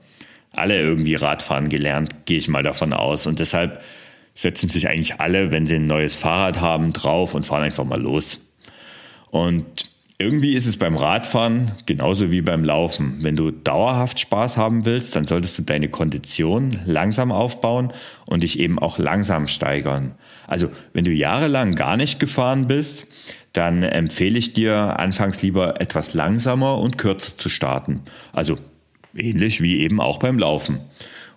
alle 0.56 0.80
irgendwie 0.80 1.16
Radfahren 1.16 1.70
gelernt, 1.70 2.26
gehe 2.26 2.38
ich 2.38 2.48
mal 2.48 2.64
davon 2.64 2.94
aus. 2.94 3.28
Und 3.28 3.40
deshalb 3.40 3.82
setzen 4.34 4.70
sich 4.70 4.88
eigentlich 4.88 5.20
alle, 5.20 5.52
wenn 5.52 5.66
sie 5.66 5.76
ein 5.76 5.88
neues 5.88 6.16
Fahrrad 6.16 6.60
haben, 6.60 6.94
drauf 6.94 7.34
und 7.34 7.46
fahren 7.46 7.64
einfach 7.64 7.86
mal 7.86 8.02
los. 8.02 8.40
Und 9.32 9.66
irgendwie 10.22 10.54
ist 10.54 10.68
es 10.68 10.76
beim 10.76 10.98
Radfahren 10.98 11.72
genauso 11.86 12.30
wie 12.30 12.42
beim 12.42 12.66
Laufen. 12.66 13.20
Wenn 13.22 13.38
du 13.38 13.52
dauerhaft 13.52 14.20
Spaß 14.20 14.58
haben 14.58 14.84
willst, 14.84 15.16
dann 15.16 15.26
solltest 15.26 15.58
du 15.58 15.62
deine 15.62 15.88
Kondition 15.88 16.78
langsam 16.86 17.32
aufbauen 17.32 17.94
und 18.26 18.44
dich 18.44 18.60
eben 18.60 18.80
auch 18.80 19.00
langsam 19.00 19.48
steigern. 19.48 20.16
Also 20.46 20.70
wenn 20.92 21.06
du 21.06 21.12
jahrelang 21.12 21.74
gar 21.74 21.96
nicht 21.96 22.20
gefahren 22.20 22.68
bist, 22.68 23.08
dann 23.54 23.82
empfehle 23.82 24.38
ich 24.38 24.52
dir 24.52 25.00
anfangs 25.00 25.42
lieber 25.42 25.80
etwas 25.80 26.14
langsamer 26.14 26.80
und 26.80 26.98
kürzer 26.98 27.38
zu 27.38 27.48
starten. 27.48 28.02
Also 28.34 28.58
ähnlich 29.16 29.62
wie 29.62 29.80
eben 29.80 30.02
auch 30.02 30.20
beim 30.20 30.38
Laufen. 30.38 30.82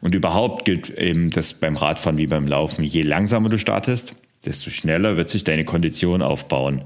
Und 0.00 0.16
überhaupt 0.16 0.64
gilt 0.64 0.90
eben 0.90 1.30
das 1.30 1.54
beim 1.54 1.76
Radfahren 1.76 2.18
wie 2.18 2.26
beim 2.26 2.48
Laufen. 2.48 2.82
Je 2.82 3.02
langsamer 3.02 3.48
du 3.48 3.60
startest, 3.60 4.16
desto 4.44 4.70
schneller 4.70 5.16
wird 5.16 5.30
sich 5.30 5.44
deine 5.44 5.64
Kondition 5.64 6.20
aufbauen. 6.20 6.82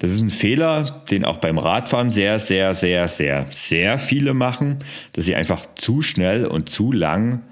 Das 0.00 0.10
ist 0.10 0.22
ein 0.22 0.30
Fehler, 0.30 1.04
den 1.10 1.26
auch 1.26 1.36
beim 1.36 1.58
Radfahren 1.58 2.10
sehr, 2.10 2.38
sehr, 2.38 2.74
sehr, 2.74 3.06
sehr, 3.06 3.46
sehr 3.50 3.98
viele 3.98 4.32
machen, 4.32 4.78
dass 5.12 5.26
sie 5.26 5.36
einfach 5.36 5.66
zu 5.74 6.00
schnell 6.00 6.46
und 6.46 6.70
zu 6.70 6.90
lang 6.90 7.42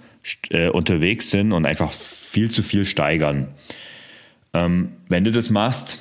äh, 0.48 0.70
unterwegs 0.70 1.30
sind 1.30 1.52
und 1.52 1.66
einfach 1.66 1.92
viel 1.92 2.50
zu 2.50 2.62
viel 2.62 2.86
steigern. 2.86 3.48
Ähm, 4.54 4.92
wenn 5.08 5.24
du 5.24 5.30
das 5.30 5.50
machst, 5.50 5.98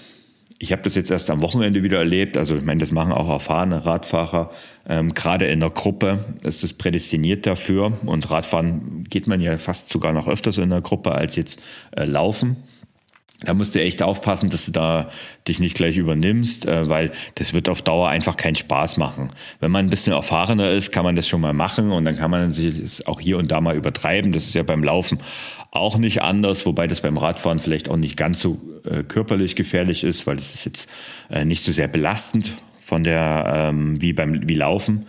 ich 0.57 0.71
habe 0.71 0.81
das 0.83 0.95
jetzt 0.95 1.11
erst 1.11 1.29
am 1.29 1.41
Wochenende 1.43 1.83
wieder 1.83 1.99
erlebt. 1.99 2.37
Also 2.37 2.55
ich 2.55 2.63
meine, 2.63 2.79
das 2.79 2.93
machen 2.93 3.11
auch 3.11 3.29
erfahrene 3.29 3.85
Radfahrer. 3.85 4.49
Ähm, 4.87 5.13
Gerade 5.13 5.47
in 5.47 5.59
der 5.59 5.69
Gruppe 5.69 6.25
ist 6.43 6.63
das 6.63 6.73
prädestiniert 6.73 7.45
dafür. 7.45 7.91
Und 8.05 8.31
Radfahren 8.31 9.03
geht 9.03 9.27
man 9.27 9.41
ja 9.41 9.57
fast 9.57 9.89
sogar 9.89 10.13
noch 10.13 10.29
öfters 10.29 10.57
in 10.57 10.69
der 10.69 10.81
Gruppe 10.81 11.11
als 11.11 11.35
jetzt 11.35 11.59
äh, 11.91 12.05
Laufen. 12.05 12.55
Da 13.41 13.53
musst 13.53 13.75
du 13.75 13.81
echt 13.81 14.01
aufpassen, 14.01 14.49
dass 14.49 14.65
du 14.65 14.71
da 14.71 15.11
dich 15.47 15.59
nicht 15.59 15.75
gleich 15.75 15.95
übernimmst, 15.95 16.65
äh, 16.65 16.89
weil 16.89 17.11
das 17.35 17.53
wird 17.53 17.69
auf 17.69 17.83
Dauer 17.83 18.09
einfach 18.09 18.35
keinen 18.35 18.55
Spaß 18.55 18.97
machen. 18.97 19.29
Wenn 19.59 19.69
man 19.69 19.85
ein 19.85 19.89
bisschen 19.91 20.13
erfahrener 20.13 20.71
ist, 20.71 20.91
kann 20.91 21.03
man 21.03 21.15
das 21.15 21.27
schon 21.27 21.41
mal 21.41 21.53
machen 21.53 21.91
und 21.91 22.05
dann 22.05 22.15
kann 22.15 22.31
man 22.31 22.51
sich 22.51 23.07
auch 23.07 23.19
hier 23.19 23.37
und 23.37 23.51
da 23.51 23.61
mal 23.61 23.75
übertreiben. 23.75 24.31
Das 24.31 24.45
ist 24.45 24.55
ja 24.55 24.63
beim 24.63 24.83
Laufen 24.83 25.19
auch 25.69 25.97
nicht 25.97 26.23
anders, 26.23 26.65
wobei 26.65 26.87
das 26.87 27.01
beim 27.01 27.17
Radfahren 27.17 27.59
vielleicht 27.59 27.89
auch 27.89 27.97
nicht 27.97 28.17
ganz 28.17 28.41
so 28.41 28.59
äh, 28.89 29.03
körperlich 29.03 29.55
gefährlich 29.55 30.03
ist, 30.03 30.25
weil 30.25 30.37
das 30.37 30.55
ist 30.55 30.65
jetzt 30.65 30.89
äh, 31.29 31.45
nicht 31.45 31.63
so 31.63 31.71
sehr 31.71 31.87
belastend 31.87 32.53
von 32.79 33.03
der 33.03 33.69
ähm, 33.69 34.01
wie 34.01 34.13
beim 34.13 34.47
wie 34.49 34.55
Laufen. 34.55 35.05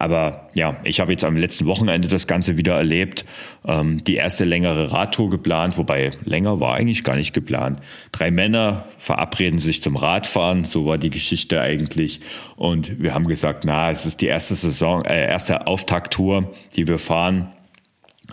Aber 0.00 0.48
ja, 0.54 0.78
ich 0.82 0.98
habe 0.98 1.12
jetzt 1.12 1.24
am 1.24 1.36
letzten 1.36 1.66
Wochenende 1.66 2.08
das 2.08 2.26
Ganze 2.26 2.56
wieder 2.56 2.74
erlebt. 2.74 3.26
Ähm, 3.66 4.02
die 4.02 4.14
erste 4.14 4.46
längere 4.46 4.92
Radtour 4.92 5.28
geplant, 5.28 5.76
wobei 5.76 6.12
länger 6.24 6.58
war 6.58 6.74
eigentlich 6.74 7.04
gar 7.04 7.16
nicht 7.16 7.34
geplant. 7.34 7.80
Drei 8.10 8.30
Männer 8.30 8.86
verabreden 8.96 9.58
sich 9.58 9.82
zum 9.82 9.96
Radfahren, 9.96 10.64
so 10.64 10.86
war 10.86 10.96
die 10.96 11.10
Geschichte 11.10 11.60
eigentlich. 11.60 12.22
Und 12.56 13.02
wir 13.02 13.12
haben 13.12 13.28
gesagt, 13.28 13.66
na, 13.66 13.90
es 13.90 14.06
ist 14.06 14.22
die 14.22 14.26
erste 14.26 14.54
Saison, 14.54 15.04
äh, 15.04 15.26
erste 15.26 15.66
Auftakttour, 15.66 16.50
die 16.76 16.88
wir 16.88 16.98
fahren. 16.98 17.52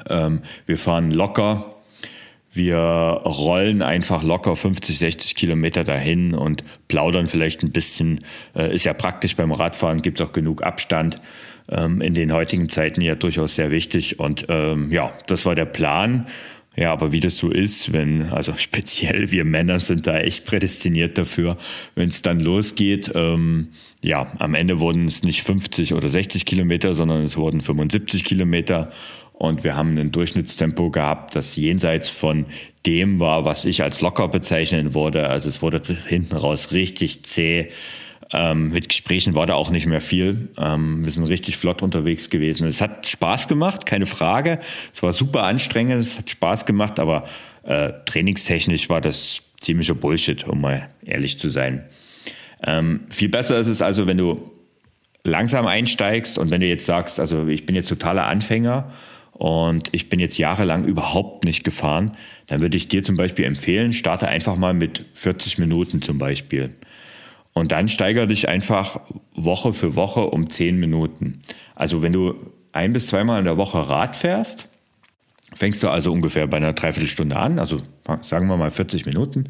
Ähm, 0.09 0.43
wir 0.67 0.77
fahren 0.77 1.11
locker, 1.11 1.75
wir 2.53 2.77
rollen 2.77 3.81
einfach 3.81 4.23
locker 4.23 4.55
50, 4.55 4.97
60 4.97 5.35
Kilometer 5.35 5.83
dahin 5.83 6.33
und 6.33 6.63
plaudern 6.87 7.27
vielleicht 7.27 7.61
ein 7.61 7.71
bisschen. 7.71 8.21
Äh, 8.55 8.73
ist 8.73 8.85
ja 8.85 8.93
praktisch 8.93 9.35
beim 9.35 9.51
Radfahren, 9.51 10.01
gibt 10.01 10.21
es 10.21 10.25
auch 10.25 10.31
genug 10.31 10.63
Abstand 10.63 11.17
ähm, 11.69 12.01
in 12.01 12.13
den 12.13 12.33
heutigen 12.33 12.69
Zeiten 12.69 13.01
ja 13.01 13.15
durchaus 13.15 13.55
sehr 13.55 13.71
wichtig. 13.71 14.19
Und 14.19 14.45
ähm, 14.49 14.91
ja, 14.91 15.11
das 15.27 15.45
war 15.45 15.55
der 15.55 15.65
Plan. 15.65 16.27
Ja, 16.75 16.93
aber 16.93 17.11
wie 17.11 17.19
das 17.19 17.37
so 17.37 17.49
ist, 17.49 17.91
wenn, 17.91 18.29
also 18.31 18.53
speziell 18.57 19.31
wir 19.31 19.43
Männer 19.43 19.79
sind 19.79 20.07
da 20.07 20.19
echt 20.19 20.45
prädestiniert 20.45 21.17
dafür, 21.17 21.57
wenn 21.95 22.07
es 22.07 22.21
dann 22.21 22.39
losgeht, 22.39 23.11
ähm, 23.15 23.69
ja, 24.03 24.31
am 24.37 24.53
Ende 24.53 24.79
wurden 24.79 25.07
es 25.07 25.23
nicht 25.23 25.41
50 25.41 25.95
oder 25.95 26.07
60 26.07 26.45
Kilometer, 26.45 26.93
sondern 26.93 27.23
es 27.23 27.35
wurden 27.35 27.61
75 27.61 28.23
Kilometer. 28.23 28.91
Und 29.33 29.63
wir 29.63 29.75
haben 29.75 29.97
ein 29.97 30.11
Durchschnittstempo 30.11 30.89
gehabt, 30.89 31.35
das 31.35 31.55
jenseits 31.55 32.09
von 32.09 32.45
dem 32.85 33.19
war, 33.19 33.45
was 33.45 33.65
ich 33.65 33.83
als 33.83 34.01
locker 34.01 34.27
bezeichnen 34.27 34.93
würde. 34.95 35.29
Also 35.29 35.49
es 35.49 35.61
wurde 35.61 35.81
hinten 36.07 36.35
raus 36.35 36.71
richtig 36.71 37.23
zäh. 37.23 37.69
Ähm, 38.33 38.71
mit 38.71 38.89
Gesprächen 38.89 39.35
war 39.35 39.47
da 39.47 39.53
auch 39.53 39.69
nicht 39.69 39.85
mehr 39.85 40.01
viel. 40.01 40.49
Ähm, 40.57 41.05
wir 41.05 41.11
sind 41.11 41.23
richtig 41.23 41.57
flott 41.57 41.81
unterwegs 41.81 42.29
gewesen. 42.29 42.67
Es 42.67 42.81
hat 42.81 43.07
Spaß 43.07 43.47
gemacht, 43.47 43.85
keine 43.85 44.05
Frage. 44.05 44.59
Es 44.93 45.01
war 45.01 45.13
super 45.13 45.43
anstrengend, 45.43 46.01
es 46.01 46.17
hat 46.17 46.29
Spaß 46.29 46.65
gemacht, 46.65 46.99
aber 46.99 47.23
äh, 47.63 47.93
trainingstechnisch 48.05 48.89
war 48.89 48.99
das 48.99 49.41
ziemlicher 49.59 49.95
Bullshit, 49.95 50.45
um 50.45 50.61
mal 50.61 50.89
ehrlich 51.05 51.39
zu 51.39 51.49
sein. 51.49 51.85
Ähm, 52.65 53.01
viel 53.09 53.29
besser 53.29 53.59
ist 53.59 53.67
es 53.67 53.81
also, 53.81 54.07
wenn 54.07 54.17
du 54.17 54.51
langsam 55.23 55.65
einsteigst 55.65 56.37
und 56.37 56.51
wenn 56.51 56.61
du 56.61 56.67
jetzt 56.67 56.85
sagst, 56.85 57.19
also 57.19 57.47
ich 57.47 57.65
bin 57.65 57.75
jetzt 57.75 57.89
totaler 57.89 58.25
Anfänger 58.25 58.91
und 59.33 59.89
ich 59.91 60.09
bin 60.09 60.19
jetzt 60.19 60.37
jahrelang 60.37 60.85
überhaupt 60.85 61.45
nicht 61.45 61.63
gefahren, 61.63 62.11
dann 62.47 62.61
würde 62.61 62.77
ich 62.77 62.87
dir 62.87 63.03
zum 63.03 63.15
Beispiel 63.15 63.45
empfehlen, 63.45 63.93
starte 63.93 64.27
einfach 64.27 64.55
mal 64.55 64.73
mit 64.73 65.05
40 65.13 65.59
Minuten 65.59 66.01
zum 66.01 66.17
Beispiel. 66.17 66.71
Und 67.57 67.71
dann 67.71 67.89
steigere 67.89 68.27
dich 68.27 68.47
einfach 68.47 68.99
Woche 69.33 69.73
für 69.73 69.95
Woche 69.95 70.27
um 70.27 70.47
10 70.47 70.79
Minuten. 70.79 71.39
Also 71.73 72.03
wenn 72.03 72.13
du 72.13 72.35
ein 72.71 72.93
bis 72.93 73.07
zweimal 73.07 73.39
in 73.39 73.45
der 73.45 73.57
Woche 73.57 73.89
Rad 73.89 74.15
fährst, 74.15 74.69
fängst 75.55 75.81
du 75.81 75.89
also 75.89 76.11
ungefähr 76.11 76.45
bei 76.45 76.57
einer 76.57 76.73
Dreiviertelstunde 76.73 77.35
an, 77.35 77.57
also 77.57 77.81
sagen 78.21 78.47
wir 78.47 78.57
mal 78.57 78.69
40 78.69 79.07
Minuten. 79.07 79.45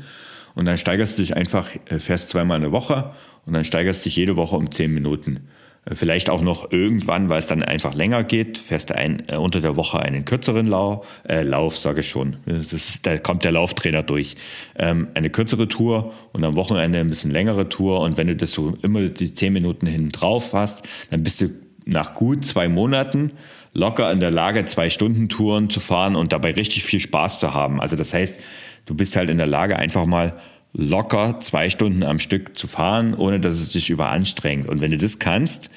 Und 0.55 0.63
dann 0.63 0.77
steigerst 0.77 1.17
du 1.17 1.21
dich 1.21 1.35
einfach, 1.35 1.69
äh, 1.87 1.99
fährst 1.99 2.29
zweimal 2.29 2.55
in 2.55 2.63
der 2.63 2.71
Woche 2.71 3.11
und 3.45 3.51
dann 3.51 3.65
steigerst 3.65 4.05
du 4.05 4.09
dich 4.09 4.15
jede 4.15 4.37
Woche 4.37 4.55
um 4.55 4.71
10 4.71 4.93
Minuten. 4.93 5.49
Vielleicht 5.93 6.29
auch 6.29 6.41
noch 6.41 6.71
irgendwann, 6.71 7.29
weil 7.29 7.39
es 7.39 7.47
dann 7.47 7.63
einfach 7.63 7.93
länger 7.93 8.23
geht, 8.23 8.57
fährst 8.57 8.89
du 8.89 8.95
ein, 8.95 9.23
äh, 9.27 9.37
unter 9.37 9.61
der 9.61 9.77
Woche 9.77 9.99
einen 9.99 10.25
kürzeren 10.25 10.67
Lau, 10.67 11.05
äh, 11.27 11.43
Lauf, 11.43 11.77
sage 11.77 12.01
ich 12.01 12.09
schon. 12.09 12.37
Das 12.45 12.73
ist, 12.73 13.05
da 13.05 13.17
kommt 13.17 13.45
der 13.45 13.53
Lauftrainer 13.53 14.03
durch. 14.03 14.35
Ähm, 14.77 15.07
eine 15.13 15.29
kürzere 15.29 15.67
Tour 15.67 16.13
und 16.33 16.43
am 16.43 16.55
Wochenende 16.55 16.99
ein 16.99 17.09
bisschen 17.09 17.31
längere 17.31 17.69
Tour. 17.69 18.01
Und 18.01 18.17
wenn 18.17 18.27
du 18.27 18.35
das 18.35 18.51
so 18.51 18.77
immer 18.81 19.01
die 19.03 19.33
zehn 19.33 19.53
Minuten 19.53 19.87
hinten 19.87 20.11
drauf 20.11 20.53
hast, 20.53 20.83
dann 21.09 21.23
bist 21.23 21.39
du 21.41 21.51
nach 21.85 22.13
gut 22.13 22.45
zwei 22.45 22.67
Monaten 22.67 23.31
locker 23.73 24.11
in 24.11 24.19
der 24.19 24.31
Lage, 24.31 24.65
zwei 24.65 24.89
Stunden 24.89 25.29
Touren 25.29 25.69
zu 25.69 25.79
fahren 25.79 26.15
und 26.15 26.33
dabei 26.33 26.51
richtig 26.51 26.83
viel 26.83 26.99
Spaß 26.99 27.39
zu 27.39 27.53
haben. 27.53 27.79
Also 27.79 27.95
das 27.95 28.13
heißt, 28.13 28.41
du 28.85 28.95
bist 28.95 29.15
halt 29.15 29.29
in 29.29 29.37
der 29.37 29.47
Lage, 29.47 29.77
einfach 29.77 30.05
mal 30.05 30.33
locker 30.77 31.39
zwei 31.39 31.69
Stunden 31.69 32.03
am 32.03 32.19
Stück 32.19 32.57
zu 32.57 32.67
fahren, 32.67 33.15
ohne 33.15 33.39
dass 33.39 33.55
es 33.55 33.73
sich 33.73 33.89
überanstrengt. 33.89 34.69
Und 34.69 34.79
wenn 34.79 34.91
du 34.91 34.97
das 34.97 35.17
kannst, 35.17 35.71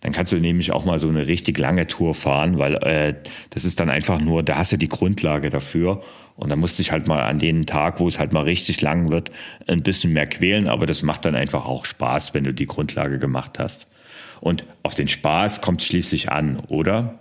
dann 0.00 0.12
kannst 0.12 0.32
du 0.32 0.38
nämlich 0.38 0.70
auch 0.70 0.84
mal 0.84 1.00
so 1.00 1.08
eine 1.08 1.26
richtig 1.26 1.58
lange 1.58 1.86
Tour 1.86 2.14
fahren, 2.14 2.58
weil 2.58 2.74
äh, 2.76 3.14
das 3.50 3.64
ist 3.64 3.80
dann 3.80 3.90
einfach 3.90 4.20
nur, 4.20 4.42
da 4.42 4.56
hast 4.56 4.70
du 4.70 4.76
die 4.76 4.88
Grundlage 4.88 5.50
dafür. 5.50 6.02
Und 6.36 6.50
dann 6.50 6.58
musst 6.58 6.78
du 6.78 6.82
dich 6.82 6.92
halt 6.92 7.08
mal 7.08 7.22
an 7.22 7.38
den 7.38 7.66
Tag, 7.66 8.00
wo 8.00 8.08
es 8.08 8.18
halt 8.18 8.32
mal 8.32 8.42
richtig 8.42 8.80
lang 8.80 9.10
wird, 9.10 9.30
ein 9.66 9.82
bisschen 9.82 10.12
mehr 10.12 10.26
quälen, 10.26 10.68
aber 10.68 10.86
das 10.86 11.02
macht 11.02 11.24
dann 11.24 11.34
einfach 11.34 11.64
auch 11.64 11.84
Spaß, 11.84 12.34
wenn 12.34 12.44
du 12.44 12.52
die 12.52 12.66
Grundlage 12.66 13.18
gemacht 13.18 13.58
hast. 13.58 13.86
Und 14.40 14.64
auf 14.82 14.94
den 14.94 15.08
Spaß 15.08 15.62
kommt 15.62 15.80
es 15.80 15.86
schließlich 15.86 16.30
an, 16.30 16.58
oder? 16.68 17.18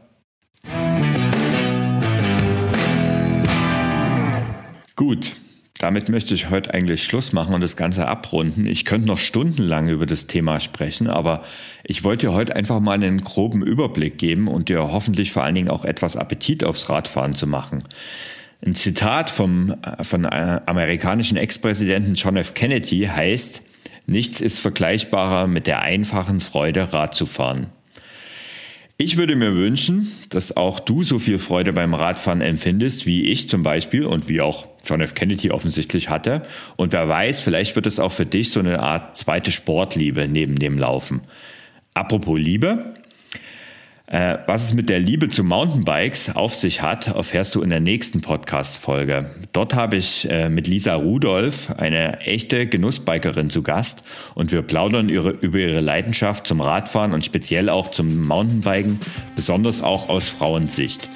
Gut, 4.95 5.37
damit 5.83 6.07
möchte 6.07 6.33
ich 6.33 6.49
heute 6.49 6.73
eigentlich 6.73 7.03
Schluss 7.03 7.33
machen 7.33 7.53
und 7.53 7.59
das 7.59 7.75
Ganze 7.75 8.07
abrunden. 8.07 8.65
Ich 8.65 8.85
könnte 8.85 9.05
noch 9.05 9.19
stundenlang 9.19 9.89
über 9.89 10.05
das 10.05 10.27
Thema 10.27 10.61
sprechen, 10.61 11.09
aber 11.09 11.43
ich 11.83 12.05
wollte 12.05 12.27
dir 12.27 12.33
heute 12.33 12.55
einfach 12.55 12.79
mal 12.79 12.93
einen 12.93 13.21
groben 13.21 13.61
Überblick 13.61 14.17
geben 14.17 14.47
und 14.47 14.69
dir 14.69 14.93
hoffentlich 14.93 15.33
vor 15.33 15.43
allen 15.43 15.55
Dingen 15.55 15.69
auch 15.69 15.83
etwas 15.83 16.15
Appetit 16.15 16.63
aufs 16.63 16.89
Radfahren 16.89 17.35
zu 17.35 17.47
machen. 17.47 17.79
Ein 18.65 18.75
Zitat 18.75 19.29
vom, 19.29 19.75
von 20.01 20.23
äh, 20.23 20.61
amerikanischen 20.65 21.35
Ex-Präsidenten 21.35 22.15
John 22.15 22.37
F. 22.37 22.53
Kennedy 22.53 23.09
heißt, 23.13 23.61
Nichts 24.05 24.41
ist 24.41 24.59
vergleichbarer 24.59 25.47
mit 25.47 25.67
der 25.67 25.81
einfachen 25.81 26.41
Freude, 26.41 26.91
Rad 26.91 27.13
zu 27.13 27.25
fahren. 27.25 27.67
Ich 28.97 29.17
würde 29.17 29.35
mir 29.35 29.55
wünschen, 29.55 30.11
dass 30.29 30.55
auch 30.55 30.79
du 30.79 31.03
so 31.03 31.17
viel 31.17 31.39
Freude 31.39 31.73
beim 31.73 31.95
Radfahren 31.95 32.41
empfindest, 32.41 33.07
wie 33.07 33.25
ich 33.25 33.49
zum 33.49 33.63
Beispiel 33.63 34.05
und 34.05 34.27
wie 34.27 34.39
auch 34.39 34.67
John 34.85 35.01
F. 35.01 35.15
Kennedy 35.15 35.49
offensichtlich 35.49 36.09
hatte. 36.09 36.43
Und 36.75 36.93
wer 36.93 37.07
weiß, 37.07 37.39
vielleicht 37.39 37.75
wird 37.75 37.87
es 37.87 37.99
auch 37.99 38.11
für 38.11 38.27
dich 38.27 38.51
so 38.51 38.59
eine 38.59 38.79
Art 38.79 39.17
zweite 39.17 39.51
Sportliebe 39.51 40.27
neben 40.27 40.55
dem 40.55 40.77
Laufen. 40.77 41.21
Apropos 41.95 42.39
Liebe, 42.39 42.93
äh, 44.07 44.37
was 44.47 44.63
es 44.63 44.73
mit 44.73 44.89
der 44.89 44.99
Liebe 44.99 45.29
zu 45.29 45.43
Mountainbikes 45.43 46.35
auf 46.35 46.53
sich 46.53 46.81
hat, 46.81 47.07
erfährst 47.07 47.55
du 47.55 47.61
in 47.61 47.69
der 47.69 47.79
nächsten 47.79 48.21
Podcast-Folge. 48.21 49.31
Dort 49.53 49.73
habe 49.75 49.95
ich 49.95 50.29
äh, 50.29 50.49
mit 50.49 50.67
Lisa 50.67 50.95
Rudolph 50.95 51.71
eine 51.77 52.19
echte 52.19 52.67
Genussbikerin 52.67 53.49
zu 53.49 53.63
Gast 53.63 54.03
und 54.35 54.51
wir 54.51 54.61
plaudern 54.61 55.07
ihre, 55.07 55.29
über 55.29 55.59
ihre 55.59 55.79
Leidenschaft 55.79 56.45
zum 56.45 56.59
Radfahren 56.59 57.13
und 57.13 57.25
speziell 57.25 57.69
auch 57.69 57.91
zum 57.91 58.27
Mountainbiken, 58.27 58.99
besonders 59.35 59.81
auch 59.81 60.09
aus 60.09 60.27
Frauensicht. 60.27 61.09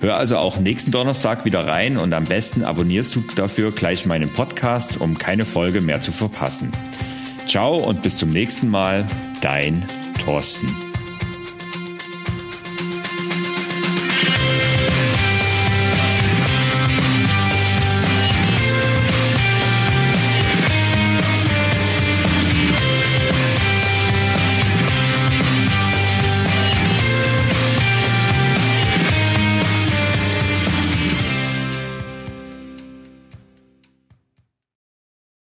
Hör 0.00 0.16
also 0.16 0.38
auch 0.38 0.58
nächsten 0.58 0.92
Donnerstag 0.92 1.44
wieder 1.44 1.66
rein 1.66 1.98
und 1.98 2.14
am 2.14 2.24
besten 2.24 2.64
abonnierst 2.64 3.14
du 3.16 3.20
dafür 3.36 3.70
gleich 3.70 4.06
meinen 4.06 4.32
Podcast, 4.32 4.98
um 4.98 5.18
keine 5.18 5.44
Folge 5.44 5.82
mehr 5.82 6.00
zu 6.00 6.10
verpassen. 6.10 6.70
Ciao 7.46 7.76
und 7.76 8.02
bis 8.02 8.16
zum 8.16 8.30
nächsten 8.30 8.68
Mal, 8.68 9.06
dein 9.42 9.84
Thorsten. 10.24 10.89